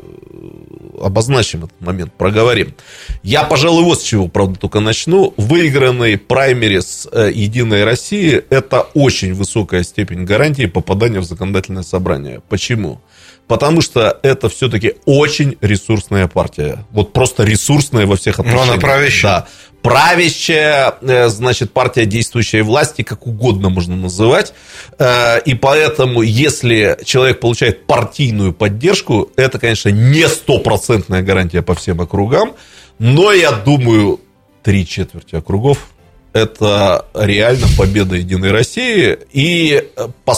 [1.03, 2.75] обозначим этот момент, проговорим.
[3.23, 5.35] Я, пожалуй, вот с чего, правда, только начну.
[5.37, 12.41] Выигранный праймерис э, «Единой России»– это очень высокая степень гарантии попадания в законодательное собрание.
[12.49, 13.01] Почему?
[13.49, 16.85] Потому что это все-таки очень ресурсная партия.
[16.91, 18.67] Вот просто ресурсная во всех отношениях.
[18.67, 19.41] Но она правящая.
[19.41, 19.49] Да.
[19.81, 24.53] Правящая, э, значит, партия действующей власти, как угодно можно называть.
[24.99, 32.03] Э, и поэтому, если человек получает партийную поддержку, это, конечно, не стопроцентная гарантия по всем
[32.03, 32.53] округам.
[32.99, 34.21] Но я думаю,
[34.63, 35.89] три четверти округов
[36.33, 39.19] это реально победа Единой России.
[39.33, 39.91] И
[40.25, 40.35] по,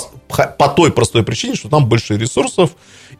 [0.58, 2.70] по той простой причине, что там больше ресурсов,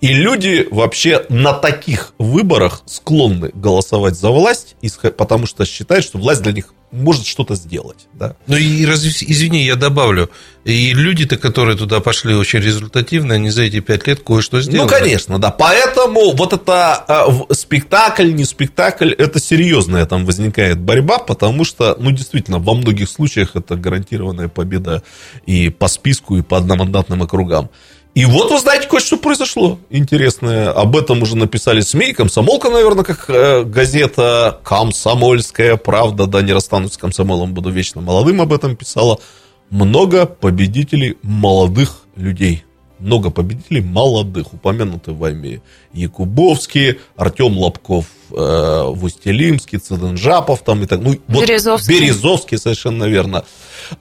[0.00, 4.76] и люди вообще на таких выборах склонны голосовать за власть,
[5.16, 8.08] потому что считают, что власть для них может что-то сделать.
[8.14, 8.36] Да?
[8.46, 10.30] Ну и разве, извини, я добавлю,
[10.64, 14.88] и люди-то, которые туда пошли очень результативно, они за эти пять лет кое-что сделали.
[14.88, 15.50] Ну, конечно, да.
[15.50, 22.10] Поэтому вот это э, спектакль, не спектакль, это серьезная там возникает борьба, потому что, ну,
[22.10, 25.02] действительно, во многих случаях это гарантированная победа
[25.46, 27.70] и по списку, и по одномандатным округам.
[28.14, 30.70] И вот вы знаете, кое-что произошло интересное.
[30.70, 32.12] Об этом уже написали СМИ.
[32.12, 36.26] Комсомолка, наверное, как э, газета «Комсомольская правда».
[36.26, 39.20] Да, не расстанусь с комсомолом, буду вечно молодым, об этом писала.
[39.70, 42.64] Много победителей молодых людей.
[42.98, 45.62] Много победителей молодых, упомянуты вами
[45.94, 51.00] Якубовский, Артем Лобков, э, Вустелимский, Циденжапов там и так.
[51.00, 51.94] Ну, вот Березовский.
[51.94, 53.44] Березовский, совершенно верно.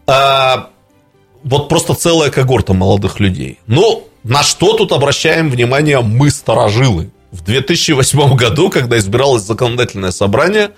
[0.05, 0.71] А,
[1.43, 3.59] вот просто целая когорта молодых людей.
[3.67, 7.11] Ну, на что тут обращаем внимание мы, старожилы?
[7.31, 10.71] В 2008 году, когда избиралось законодательное собрание,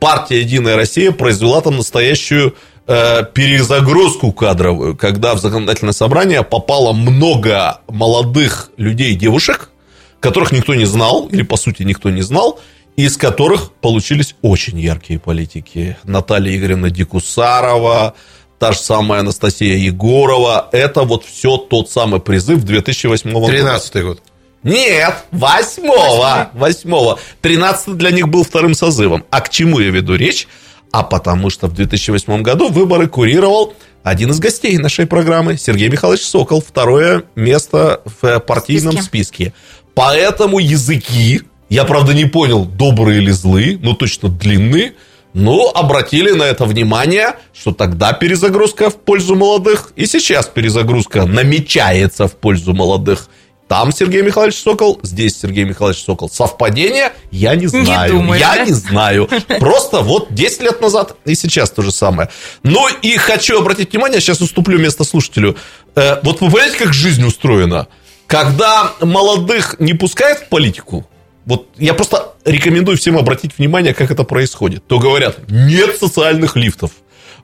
[0.00, 2.56] партия «Единая Россия» произвела там настоящую
[2.86, 9.70] э, перезагрузку кадровую, когда в законодательное собрание попало много молодых людей, девушек,
[10.18, 12.60] которых никто не знал, или по сути никто не знал,
[12.96, 15.96] из которых получились очень яркие политики.
[16.04, 18.14] Наталья Игоревна Дикусарова,
[18.62, 20.68] та же самая Анастасия Егорова.
[20.70, 23.48] Это вот все тот самый призыв 2008 года.
[23.48, 24.22] 13 год.
[24.62, 26.48] Нет, восьмого.
[26.54, 27.18] Восьмого.
[27.40, 29.24] Тринадцатый для них был вторым созывом.
[29.30, 30.46] А к чему я веду речь?
[30.92, 36.22] А потому что в 2008 году выборы курировал один из гостей нашей программы, Сергей Михайлович
[36.22, 39.06] Сокол, второе место в партийном списке.
[39.08, 39.54] списке.
[39.94, 44.92] Поэтому языки, я правда не понял, добрые или злые, но точно длинные,
[45.34, 52.28] ну, обратили на это внимание, что тогда перезагрузка в пользу молодых, и сейчас перезагрузка намечается
[52.28, 53.28] в пользу молодых.
[53.68, 56.28] Там Сергей Михайлович Сокол, здесь Сергей Михайлович Сокол.
[56.28, 57.12] Совпадение?
[57.30, 58.12] Я не знаю.
[58.12, 58.64] Не думаю, я да?
[58.66, 59.30] не знаю.
[59.60, 62.28] Просто вот 10 лет назад и сейчас то же самое.
[62.62, 65.56] Ну и хочу обратить внимание, сейчас уступлю место слушателю.
[65.94, 67.88] Э, вот вы понимаете, как жизнь устроена?
[68.26, 71.06] Когда молодых не пускают в политику,
[71.44, 74.86] вот я просто рекомендую всем обратить внимание, как это происходит.
[74.86, 76.92] То говорят, нет социальных лифтов.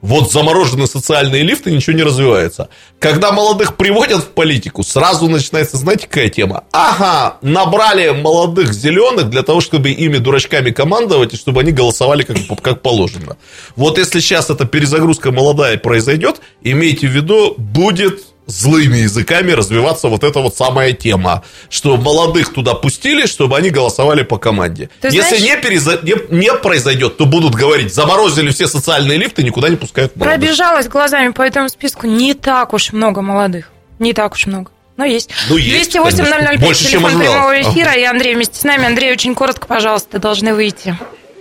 [0.01, 2.69] Вот заморожены социальные лифты, ничего не развивается.
[3.01, 6.65] Когда молодых приводят в политику, сразу начинается, знаете, какая тема?
[6.73, 12.37] Ага, набрали молодых зеленых для того, чтобы ими дурачками командовать, и чтобы они голосовали как,
[12.63, 13.37] как положено.
[13.75, 20.25] Вот если сейчас эта перезагрузка молодая произойдет, имейте в виду, будет злыми языками развиваться вот
[20.25, 24.89] эта вот самая тема, что молодых туда пустили, чтобы они голосовали по команде.
[25.01, 29.43] Ты Если знаешь- не, переза- не, не произойдет, то будут говорить, заморозили все социальные лифты,
[29.43, 30.41] никуда не пускают молодых.
[30.41, 32.07] Пробежалась глазами по этому списку.
[32.07, 33.71] Не так уж много молодых.
[33.99, 34.71] Не так уж много.
[34.97, 35.31] Но есть.
[35.49, 36.49] Ну, есть, 208 конечно.
[36.49, 37.93] 005 Больше, телефон прямого эфира.
[37.93, 38.87] И Андрей вместе с нами.
[38.87, 40.97] Андрей, очень коротко, пожалуйста, должны выйти.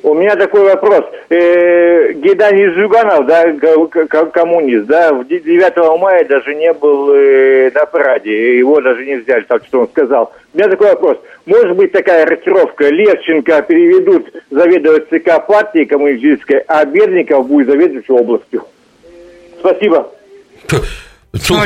[0.08, 1.04] У меня такой вопрос.
[1.30, 3.44] Э, Геданий Зюганов, да,
[4.32, 9.18] коммунист, да, в де- 9 мая даже не был э, на параде, его даже не
[9.18, 10.32] взяли, так что он сказал.
[10.54, 11.18] У меня такой вопрос.
[11.46, 18.64] Может быть такая рокировка, Левченко переведут заведовать ЦК партии коммунистической, а Берников будет заведовать областью?
[19.60, 20.10] Спасибо.
[21.50, 21.60] Ну.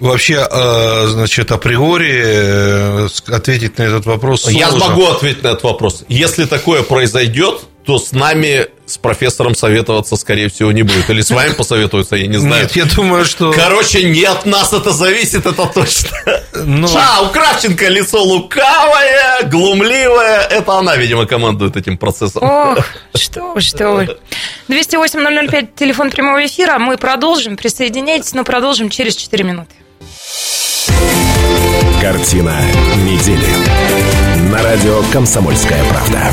[0.00, 4.86] Вообще, э, значит, априори э, ответить на этот вопрос Я сложно.
[4.86, 6.04] смогу ответить на этот вопрос.
[6.08, 11.08] Если такое произойдет, то с нами, с профессором советоваться, скорее всего, не будет.
[11.08, 12.64] Или с вами посоветуются, я не знаю.
[12.64, 13.52] Нет, я думаю, что...
[13.52, 16.10] Короче, не от нас это зависит, это точно.
[16.52, 20.40] Ну, А, у Кравченко лицо лукавое, глумливое.
[20.40, 22.42] Это она, видимо, командует этим процессом.
[22.42, 22.78] Ох,
[23.14, 24.16] что вы, что вы.
[24.68, 26.78] 208-005, телефон прямого эфира.
[26.78, 27.56] Мы продолжим.
[27.56, 29.74] Присоединяйтесь, но продолжим через 4 минуты.
[32.00, 32.60] Картина
[33.04, 34.50] недели.
[34.50, 36.32] На радио «Комсомольская правда».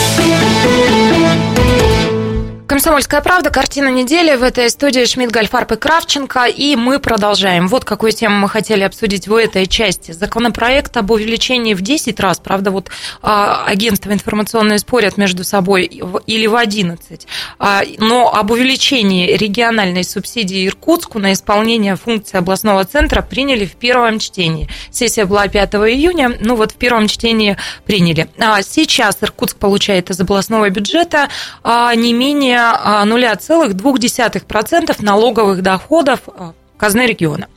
[2.71, 4.33] Комсомольская правда, картина недели.
[4.37, 6.45] В этой студии Шмидт, Гальфарб и Кравченко.
[6.45, 7.67] И мы продолжаем.
[7.67, 10.11] Вот какую тему мы хотели обсудить в этой части.
[10.13, 12.89] Законопроект об увеличении в 10 раз, правда, вот
[13.21, 17.27] а, агентства информационные спорят между собой или в 11,
[17.59, 24.19] а, но об увеличении региональной субсидии Иркутску на исполнение функции областного центра приняли в первом
[24.19, 24.69] чтении.
[24.91, 28.29] Сессия была 5 июня, ну вот в первом чтении приняли.
[28.39, 31.27] А сейчас Иркутск получает из областного бюджета
[31.63, 37.47] а, не менее 0,2% а, налоговых доходов а, казны региона.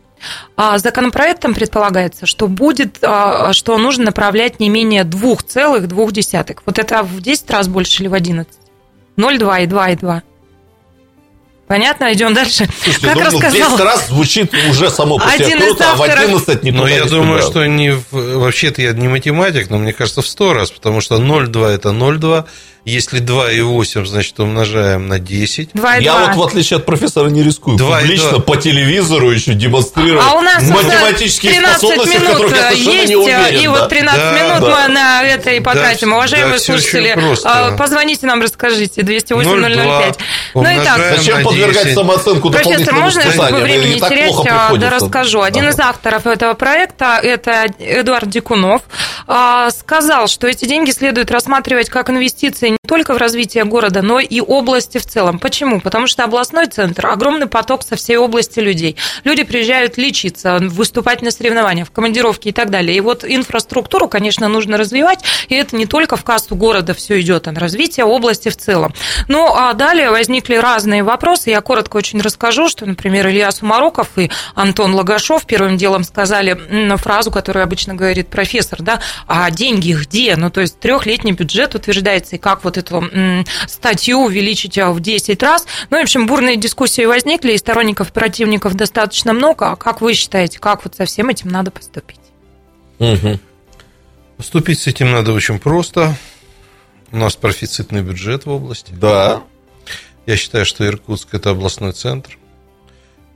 [0.57, 6.59] А законопроектом предполагается, что будет, что нужно направлять не менее 2,2.
[6.64, 8.50] Вот это в 10 раз больше или в 11?
[9.18, 10.22] 0,2 и 2 и 2.
[11.66, 12.68] Понятно, идем дальше.
[12.82, 13.70] Слушайте, как ну, рассказал...
[13.70, 17.09] 10 раз звучит уже само по себе круто, а в 11 не Но я не
[17.09, 21.16] думаю, что не вообще-то я не математик, но мне кажется в 100 раз, потому что
[21.16, 22.44] 0,2 это 0,2,
[22.85, 25.70] если 2,8, значит, умножаем на 10.
[25.72, 26.26] 2, Я 2.
[26.26, 28.41] вот, в отличие от профессора, не рискую 2, публично 2.
[28.41, 33.09] по телевизору еще демонстрировать а у нас математические 13 способности, минут в которых я есть,
[33.09, 33.61] не уверен.
[33.61, 33.70] И да.
[33.70, 34.87] вот 13 да, минут да.
[34.89, 36.11] мы на это и потратим.
[36.11, 39.01] Да, Уважаемые да, слушатели, а, позвоните нам, расскажите.
[39.01, 40.18] 208-005.
[40.55, 41.16] Ну и так.
[41.16, 44.35] Зачем подвергать самооценку Профессор, можно, чтобы времени не терять,
[44.78, 45.41] да расскажу.
[45.41, 48.82] Один из авторов этого проекта, это Эдуард Дикунов,
[49.26, 54.20] а, сказал, что эти деньги следует рассматривать как инвестиции не только в развитие города, но
[54.20, 55.39] и области в целом.
[55.39, 55.81] Почему?
[55.81, 58.97] Потому что областной центр, огромный поток со всей области людей.
[59.25, 62.97] Люди приезжают лечиться, выступать на соревнованиях, в командировке и так далее.
[62.97, 67.49] И вот инфраструктуру, конечно, нужно развивать, и это не только в кассу города все идет,
[67.49, 68.93] а на развитие области в целом.
[69.29, 71.51] Ну, а далее возникли разные вопросы.
[71.51, 76.59] Я коротко очень расскажу, что, например, Илья Сумароков и Антон Лагашов первым делом сказали
[76.97, 80.35] фразу, которую обычно говорит профессор, да, а деньги где?
[80.37, 83.04] Ну, то есть трехлетний бюджет утверждается, и как вот эту
[83.66, 85.66] статью увеличить в 10 раз.
[85.90, 89.72] Ну, в общем, бурные дискуссии возникли, и сторонников, противников достаточно много.
[89.72, 92.20] А как вы считаете, как вот со всем этим надо поступить?
[92.98, 93.38] Угу.
[94.36, 96.16] Поступить с этим надо очень просто.
[97.12, 98.92] У нас профицитный бюджет в области.
[98.92, 99.42] Да.
[100.26, 102.38] Я считаю, что Иркутск– это областной центр.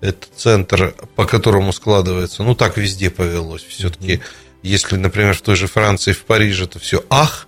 [0.00, 3.64] Это центр, по которому складывается, ну, так везде повелось.
[3.64, 4.20] Все-таки,
[4.62, 7.47] если, например, в той же Франции, в Париже, то все ах,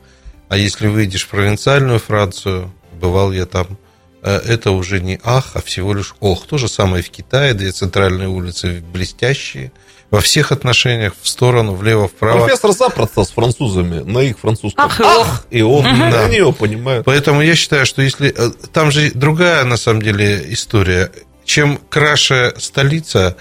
[0.50, 3.78] а если выйдешь в провинциальную Францию, бывал я там,
[4.20, 6.44] э, это уже не ах, а всего лишь ох.
[6.48, 9.70] То же самое в Китае, где центральные улицы блестящие,
[10.10, 12.40] во всех отношениях, в сторону, влево, вправо.
[12.40, 14.86] Профессор запросто с французами на их французском.
[14.86, 15.96] Ах, ах и ох, угу.
[16.10, 16.24] да.
[16.24, 17.06] они его понимают.
[17.06, 18.34] Поэтому я считаю, что если...
[18.36, 21.12] Э, там же другая, на самом деле, история.
[21.44, 23.36] Чем краше столица,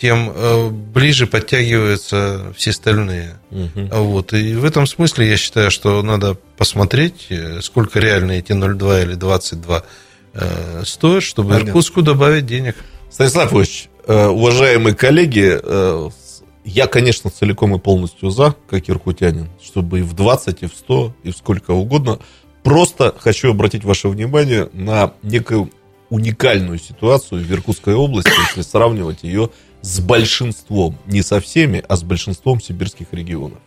[0.00, 3.38] тем э, ближе подтягиваются все остальные.
[3.50, 3.88] Угу.
[3.90, 4.32] Вот.
[4.32, 9.14] И в этом смысле я считаю, что надо посмотреть, э, сколько реально эти 0,2 или
[9.14, 9.84] 22
[10.32, 11.68] э, стоят, чтобы Понятно.
[11.68, 12.76] Иркутску добавить денег.
[13.10, 15.60] Станислав Ильич, уважаемые коллеги,
[16.64, 21.14] я, конечно, целиком и полностью за, как иркутянин, чтобы и в 20, и в 100,
[21.24, 22.20] и в сколько угодно.
[22.62, 25.70] Просто хочу обратить ваше внимание на некую
[26.10, 29.50] уникальную ситуацию в Иркутской области, если сравнивать ее
[29.82, 33.58] с большинством, не со всеми, а с большинством сибирских регионов.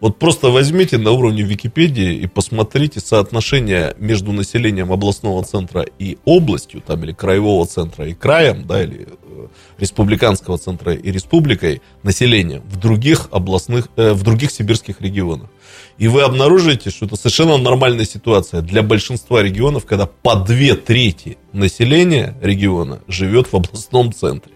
[0.00, 6.80] Вот просто возьмите на уровне Википедии и посмотрите соотношение между населением областного центра и областью,
[6.80, 9.46] там, или краевого центра и краем, да, или э,
[9.78, 15.50] республиканского центра и республикой населения в других областных, э, в других сибирских регионах.
[15.98, 21.36] И вы обнаружите, что это совершенно нормальная ситуация для большинства регионов, когда по две трети
[21.52, 24.52] населения региона живет в областном центре.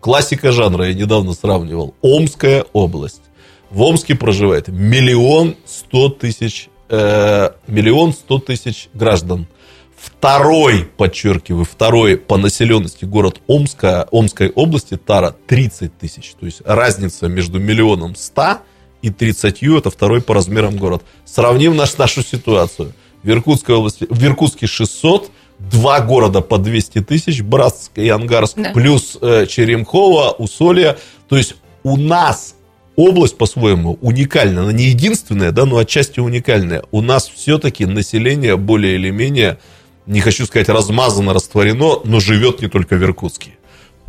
[0.00, 1.94] Классика жанра, я недавно сравнивал.
[2.00, 3.20] Омская область.
[3.70, 9.46] В Омске проживает миллион сто тысяч, э, миллион сто тысяч граждан.
[9.94, 16.32] Второй, подчеркиваю, второй по населенности город Омска, Омской области Тара 30 тысяч.
[16.40, 18.62] То есть разница между миллионом ста
[19.02, 21.02] и 30 это второй по размерам город.
[21.26, 22.94] Сравним наш, нашу ситуацию.
[23.22, 25.30] В Иркутской области, в Иркутске 600,
[25.70, 28.70] два города по 200 тысяч, Братск и Ангарск, да.
[28.72, 30.98] плюс э, Черемхово, Усолье.
[31.28, 32.54] То есть у нас
[32.96, 36.84] область по-своему уникальна, она не единственная, да, но отчасти уникальная.
[36.90, 39.58] У нас все-таки население более или менее,
[40.06, 43.52] не хочу сказать размазано, растворено, но живет не только в Иркутске.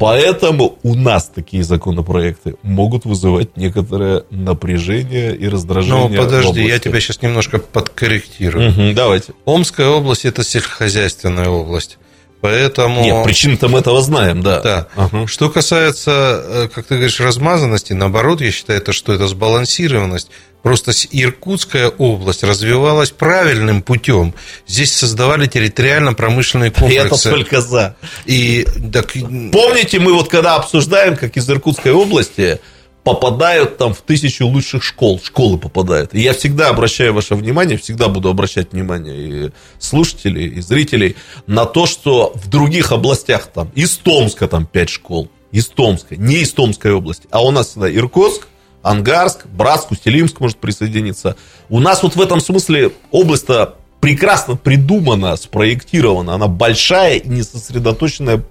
[0.02, 6.10] Поэтому у нас такие законопроекты могут вызывать некоторое напряжение и раздражение.
[6.10, 8.72] Ну, подожди, я тебя сейчас немножко подкорректирую.
[8.72, 9.34] Угу, давайте.
[9.46, 12.00] Омская область– это сельскохозяйственная область.
[12.42, 13.02] Поэтому...
[13.02, 14.60] Нет, причины-то мы этого знаем, да.
[14.62, 14.88] Да.
[14.96, 15.28] Ага.
[15.28, 20.30] Что касается, э, как ты говоришь, размазанности, наоборот, я считаю, это, что это сбалансированность.
[20.64, 24.34] Просто Иркутская область развивалась правильным путем.
[24.68, 27.30] Здесь создавали территориально-промышленные комплексы.
[27.30, 27.96] Я только за.
[28.26, 29.12] И, так...
[29.14, 32.60] Помните, мы вот когда обсуждаем, как из Иркутской области
[33.04, 36.14] попадают там в тысячу лучших школ, школы попадают.
[36.14, 41.16] И я всегда обращаю ваше внимание, всегда буду обращать внимание и слушателей, и зрителей
[41.48, 46.38] на то, что в других областях там, из Томска там 5 школ, из Томска, не
[46.38, 48.48] из Томской области, а у нас всегда Иркутск,
[48.84, 51.36] Ангарск, Братск, Устилимск может присоединиться.
[51.70, 56.34] У нас вот в этом смысле область-то прекрасно придумана, спроектирована.
[56.34, 58.44] Она большая и не сосредоточенная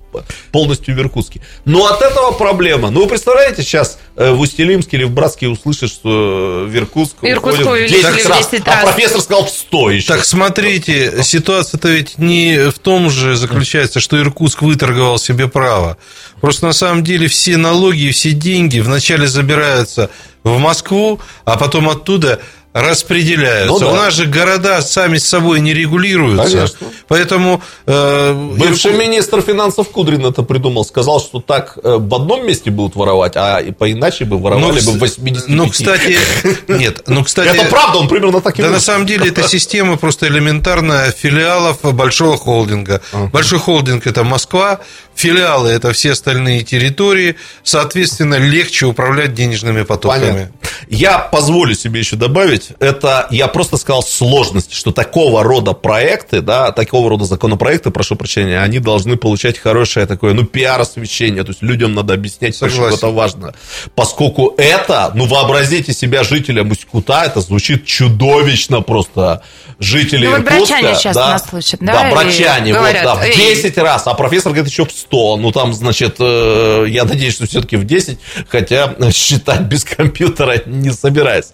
[0.53, 1.40] полностью в Иркутске.
[1.64, 2.90] Но от этого проблема.
[2.90, 7.61] Ну, вы представляете, сейчас э, в Устилимске или в Братске услышат, что в Иркутск Иркутск
[7.61, 10.07] в 10 раз, раз, а профессор сказал в 100 еще.
[10.09, 15.96] Так смотрите, ситуация-то ведь не в том же заключается, что Иркутск выторговал себе право.
[16.40, 20.11] Просто на самом деле все налоги и все деньги вначале забираются
[20.42, 22.40] в Москву, а потом оттуда
[22.73, 23.73] распределяются.
[23.73, 23.89] Ну, да.
[23.89, 26.51] У нас же города сами с собой не регулируются.
[26.51, 26.87] Конечно.
[27.09, 27.62] Поэтому...
[27.87, 28.97] Э, Бывший и...
[28.97, 30.85] министр финансов Кудрин это придумал.
[30.85, 34.99] Сказал, что так э, в одном месте будут воровать, а поиначе бы воровали ну, бы
[34.99, 35.49] в 85.
[35.49, 36.18] Ну, кстати...
[36.68, 37.57] Нет, ну, кстати...
[37.57, 41.79] Это правда, он примерно так и Да, на самом деле, это система просто элементарная филиалов
[41.83, 43.01] большого холдинга.
[43.33, 44.79] Большой холдинг– это Москва,
[45.14, 47.37] филиалы– это все остальные территории.
[47.64, 50.21] Соответственно, легче управлять денежными потоками.
[50.21, 50.53] Понятно.
[50.89, 56.73] Я позволю себе еще добавить, это я просто сказал сложность, что такого рода проекты, да,
[56.73, 61.95] такого рода законопроекты, прошу прощения, они должны получать хорошее такое, ну, пиар-освещение, то есть людям
[61.95, 63.55] надо объяснять, почему это важно.
[63.95, 69.43] Поскольку это, ну, вообразите себя жителям Усть-Кута, это звучит чудовищно просто.
[69.79, 71.93] Жители ну, Иркутска, вот брачане сейчас да, нас слышат, да?
[71.93, 75.73] Да, брачане, вот, да, в 10 раз, а профессор говорит еще в 100, ну, там,
[75.73, 81.47] значит, э, я надеюсь, что все-таки в 10, хотя считать без компьютера не собираюсь.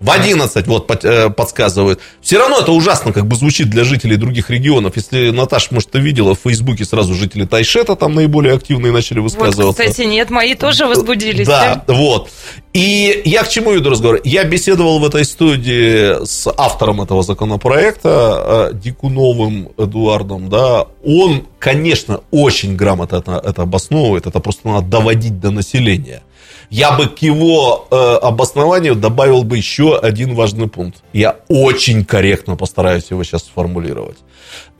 [0.00, 2.00] В 11 вот э, подсказывают.
[2.22, 4.96] Все равно это ужасно как бы звучит для жителей других регионов.
[4.96, 9.62] Если Наташа, может, ты видела, в Фейсбуке сразу жители Тайшета там наиболее активные начали высказываться.
[9.64, 11.46] Вот, кстати, нет, мои тоже возбудились.
[11.46, 12.30] Да, да, вот.
[12.72, 14.20] И я к чему веду разговор?
[14.24, 20.86] Я беседовал в этой студии с автором этого законопроекта, э, Дикуновым Эдуардом, да.
[21.04, 26.22] Он, конечно, очень грамотно это, это обосновывает, это просто надо доводить до населения.
[26.70, 31.02] Я бы к его э, обоснованию добавил бы еще один важный пункт.
[31.12, 34.18] Я очень корректно постараюсь его сейчас сформулировать.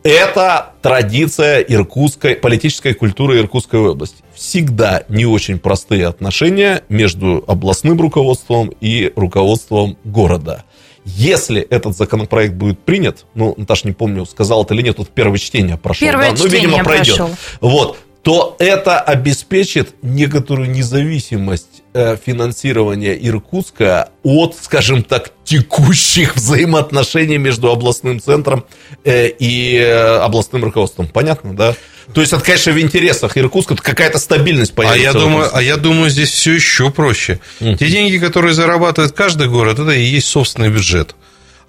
[0.03, 4.23] Это традиция иркутской, политической культуры Иркутской области.
[4.35, 10.65] Всегда не очень простые отношения между областным руководством и руководством города.
[11.05, 15.39] Если этот законопроект будет принят, ну, Наташа, не помню, сказал это или нет, тут первое
[15.39, 16.07] чтение прошло.
[16.07, 16.37] Первое да?
[16.37, 17.17] чтение ну, видимо, пройдет.
[17.17, 17.37] Прошел.
[17.61, 27.71] Вот, то это обеспечит некоторую независимость э, финансирования Иркутска от, скажем так, текущих взаимоотношений между
[27.71, 28.67] областным центром
[29.05, 31.09] э, и э, областным руководством.
[31.09, 31.75] Понятно, да?
[32.13, 35.11] То есть это, конечно, в интересах Иркутска какая-то стабильность появится.
[35.11, 37.41] А я, думаю, а я думаю, здесь все еще проще.
[37.59, 41.15] Те деньги, которые зарабатывает каждый город, это и есть собственный бюджет.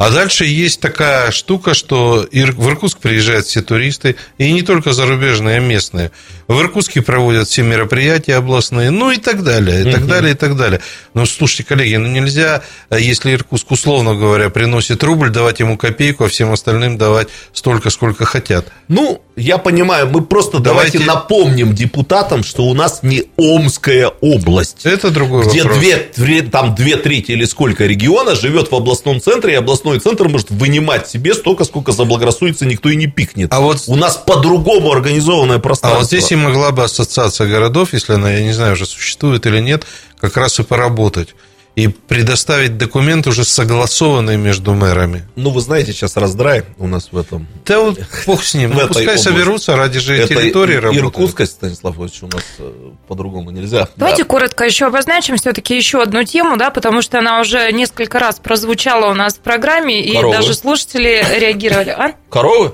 [0.02, 5.58] А дальше есть такая штука, что в Иркутск приезжают все туристы, и не только зарубежные,
[5.58, 6.10] а местные.
[6.48, 10.58] В Иркутске проводят все мероприятия областные, ну и так далее, и так далее, и так
[10.58, 10.82] далее.
[11.14, 16.30] Но слушайте, коллеги, ну нельзя, если Иркутск, условно говоря, приносит рубль, давать ему копейку, а
[16.30, 18.66] всем остальным давать столько, сколько хотят.
[18.88, 24.86] Ну, я понимаю, мы просто давайте, давайте напомним депутатам, что у нас не Омская область.
[24.86, 25.80] Это другой где вопрос.
[26.16, 30.52] Две, там две трети или сколько региона живет в областном центре, и областной центр может
[30.52, 33.52] вынимать себе столько, сколько заблагорассудится, никто и не пикнет.
[33.54, 35.98] А вот у нас по-другому организованное пространство.
[35.98, 39.46] А вот здесь и могла бы ассоциация городов, если она, я не знаю, уже существует
[39.46, 39.86] или нет,
[40.20, 41.30] как раз и поработать
[41.76, 45.24] и предоставить документ уже согласованный между мэрами.
[45.36, 47.48] Ну, вы знаете, сейчас раздрай у нас в этом.
[47.66, 48.72] Да вот бог с ним.
[48.82, 51.06] Ну, пускай соберутся ради же Это территории работают.
[51.06, 52.72] Иркутскость, Станислав Ильич, у нас э,
[53.08, 53.88] по-другому нельзя.
[53.96, 54.30] Давайте да.
[54.30, 59.12] коротко еще обозначим все-таки еще одну тему, да, потому что она уже несколько раз прозвучала
[59.12, 60.36] у нас в программе, Коровы.
[60.36, 61.90] и даже слушатели реагировали.
[61.90, 62.14] А?
[62.30, 62.74] Коровы?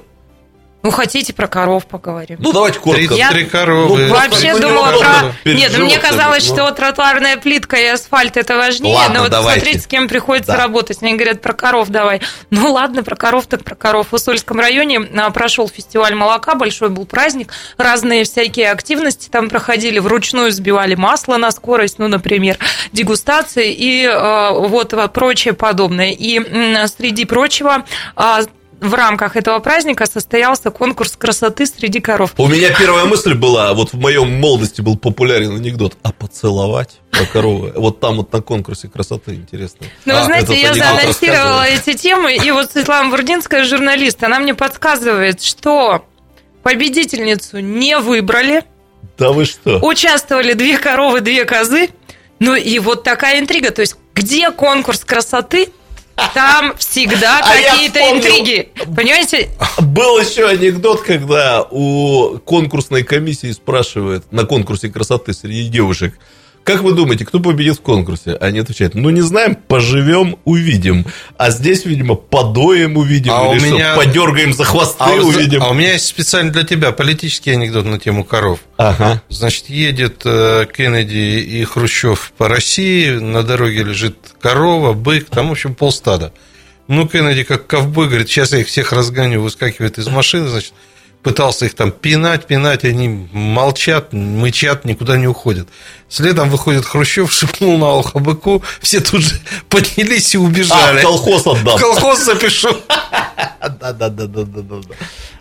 [0.84, 2.38] Ну, хотите про коров поговорим?
[2.39, 3.15] Ну, давайте коротко.
[3.15, 4.05] Я три коровы.
[4.07, 5.51] Ну, вообще думала про...
[5.51, 6.55] Нет, ну, мне казалось, ну.
[6.55, 8.95] что тротуарная плитка и асфальт это важнее.
[8.95, 9.61] Ладно, но вот давайте.
[9.61, 10.59] смотрите, с кем приходится да.
[10.59, 11.01] работать.
[11.01, 12.21] Мне говорят про коров давай.
[12.51, 14.07] Ну, ладно, про коров так про коров.
[14.11, 17.51] В Усольском районе а, прошел фестиваль молока, большой был праздник.
[17.78, 19.97] Разные всякие активности там проходили.
[19.99, 22.57] Вручную сбивали масло на скорость, ну, например,
[22.93, 26.11] дегустации и э, вот прочее подобное.
[26.11, 26.39] И
[26.88, 27.84] среди прочего
[28.15, 28.41] а,
[28.80, 32.34] в рамках этого праздника состоялся конкурс красоты среди коров.
[32.38, 37.25] У меня первая мысль была, вот в моем молодости был популярен анекдот, а поцеловать про
[37.25, 37.73] коровы?
[37.75, 39.88] Вот там вот на конкурсе красоты интересно.
[40.05, 45.41] Ну, вы знаете, я заанонсировала эти темы, и вот Светлана Бурдинская, журналист, она мне подсказывает,
[45.41, 46.05] что
[46.63, 48.63] победительницу не выбрали.
[49.17, 49.80] Да вы что?
[49.80, 51.89] Участвовали две коровы, две козы.
[52.39, 53.71] Ну и вот такая интрига.
[53.71, 55.69] То есть, где конкурс красоты,
[56.34, 58.70] там всегда а какие-то интриги.
[58.95, 59.49] Понимаете?
[59.80, 66.18] Был еще анекдот, когда у конкурсной комиссии спрашивают на конкурсе красоты среди девушек,
[66.68, 68.34] как вы думаете, кто победит в конкурсе?
[68.41, 71.05] Они отвечают, ну не знаем, поживем, увидим.
[71.38, 73.93] А здесь, видимо, подоем увидим, а или у меня...
[73.93, 75.63] что, подергаем за хвосты а увидим.
[75.63, 78.59] А у меня есть специально для тебя политический анекдот на тему коров.
[78.76, 79.24] Ага.
[79.30, 85.51] Значит, едет э, Кеннеди и Хрущев по России, на дороге лежит корова, бык, там, в
[85.53, 86.34] общем, полстада.
[86.89, 90.74] Ну, Кеннеди, как ковбой, говорит, сейчас я их всех разгоню, выскакивает из машины, значит,
[91.24, 95.68] пытался их там пинать, пинать, они молчат, мычат, никуда не уходят.
[96.09, 99.39] Следом выходит Хрущев, шепнул на ухо быку, все тут же
[99.70, 100.99] поднялись и убежали.
[100.99, 101.78] А, колхоз отдам.
[101.78, 102.70] колхоз запишу.
[103.61, 104.95] Да-да-да-да-да.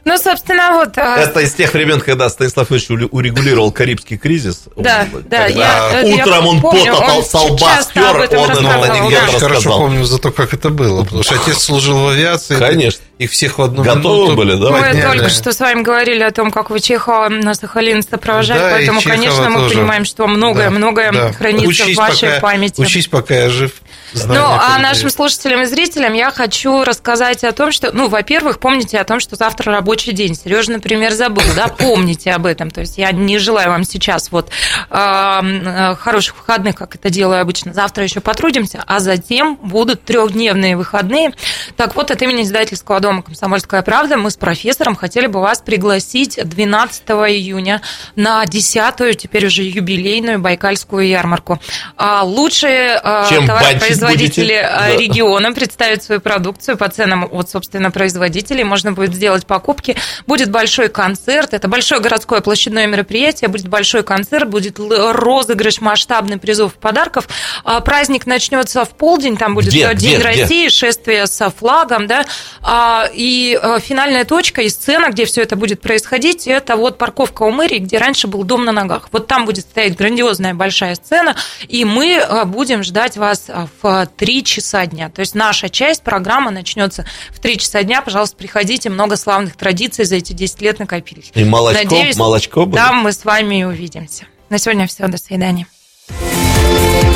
[0.06, 0.96] Ну, собственно, вот...
[0.98, 4.66] А, Это из тех времен, когда Станислав Ильич урегулировал Карибский кризис.
[4.76, 5.46] Да, да.
[5.46, 10.54] Я, утром он потопал со лба стер, он этот Я хорошо помню за то, как
[10.54, 12.56] это было, потому что отец служил в авиации.
[12.56, 13.02] Конечно.
[13.18, 14.70] Их всех в одну Готовы были, да?
[14.70, 19.00] Мы только что с вами говорили о том, как вы Чехова на Сахалин сопровождали, поэтому,
[19.02, 22.80] конечно, мы понимаем, что многое-многое хранится в вашей памяти.
[22.80, 23.72] Учись, пока я жив.
[24.14, 28.98] Ну, а нашим слушателям и зрителям я хочу рассказать о том, что, ну, во-первых, помните
[28.98, 30.34] о том, что завтра рабочий день.
[30.34, 32.70] Сережа, например, забыл, да, помните об этом.
[32.70, 34.50] То есть я не желаю вам сейчас вот
[34.90, 37.72] э, хороших выходных, как это делаю обычно.
[37.72, 41.32] Завтра еще потрудимся, а затем будут трехдневные выходные.
[41.76, 46.38] Так вот, от имени издательского дома «Комсомольская правда» мы с профессором хотели бы вас пригласить
[46.42, 47.80] 12 июня
[48.16, 51.58] на 10-ю, теперь уже юбилейную Байкальскую ярмарку.
[51.96, 55.02] А лучшие Чем товаропроизводители будете?
[55.02, 58.62] региона представят свою продукцию по ценам от, собственно, производителей.
[58.62, 59.85] Можно будет сделать покупки.
[60.26, 61.54] Будет большой концерт.
[61.54, 63.48] Это большое городское площадное мероприятие.
[63.48, 67.28] Будет большой концерт, будет розыгрыш масштабный призов и подарков.
[67.64, 69.36] А праздник начнется в полдень.
[69.36, 70.70] Там будет где, День где, России, где?
[70.70, 72.24] шествие со флагом, да.
[72.62, 77.42] А, и э, финальная точка и сцена, где все это будет происходить, это вот парковка
[77.42, 79.08] у мэрии, где раньше был дом на ногах.
[79.12, 81.36] Вот там будет стоять грандиозная большая сцена,
[81.68, 85.10] и мы э, будем ждать вас э, в 3 часа дня.
[85.10, 88.02] То есть наша часть программы начнется в 3 часа дня.
[88.02, 88.90] Пожалуйста, приходите.
[88.90, 91.30] Много славных традиций за эти 10 лет накопились.
[91.34, 92.76] И молочко, Надеюсь, молочко будет?
[92.76, 94.26] Там мы с вами и увидимся.
[94.48, 95.06] На сегодня все.
[95.08, 95.66] До свидания.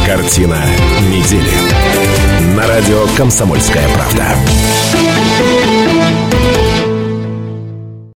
[0.07, 0.65] Картина
[1.09, 2.57] недели.
[2.57, 4.37] На радио «Комсомольская правда».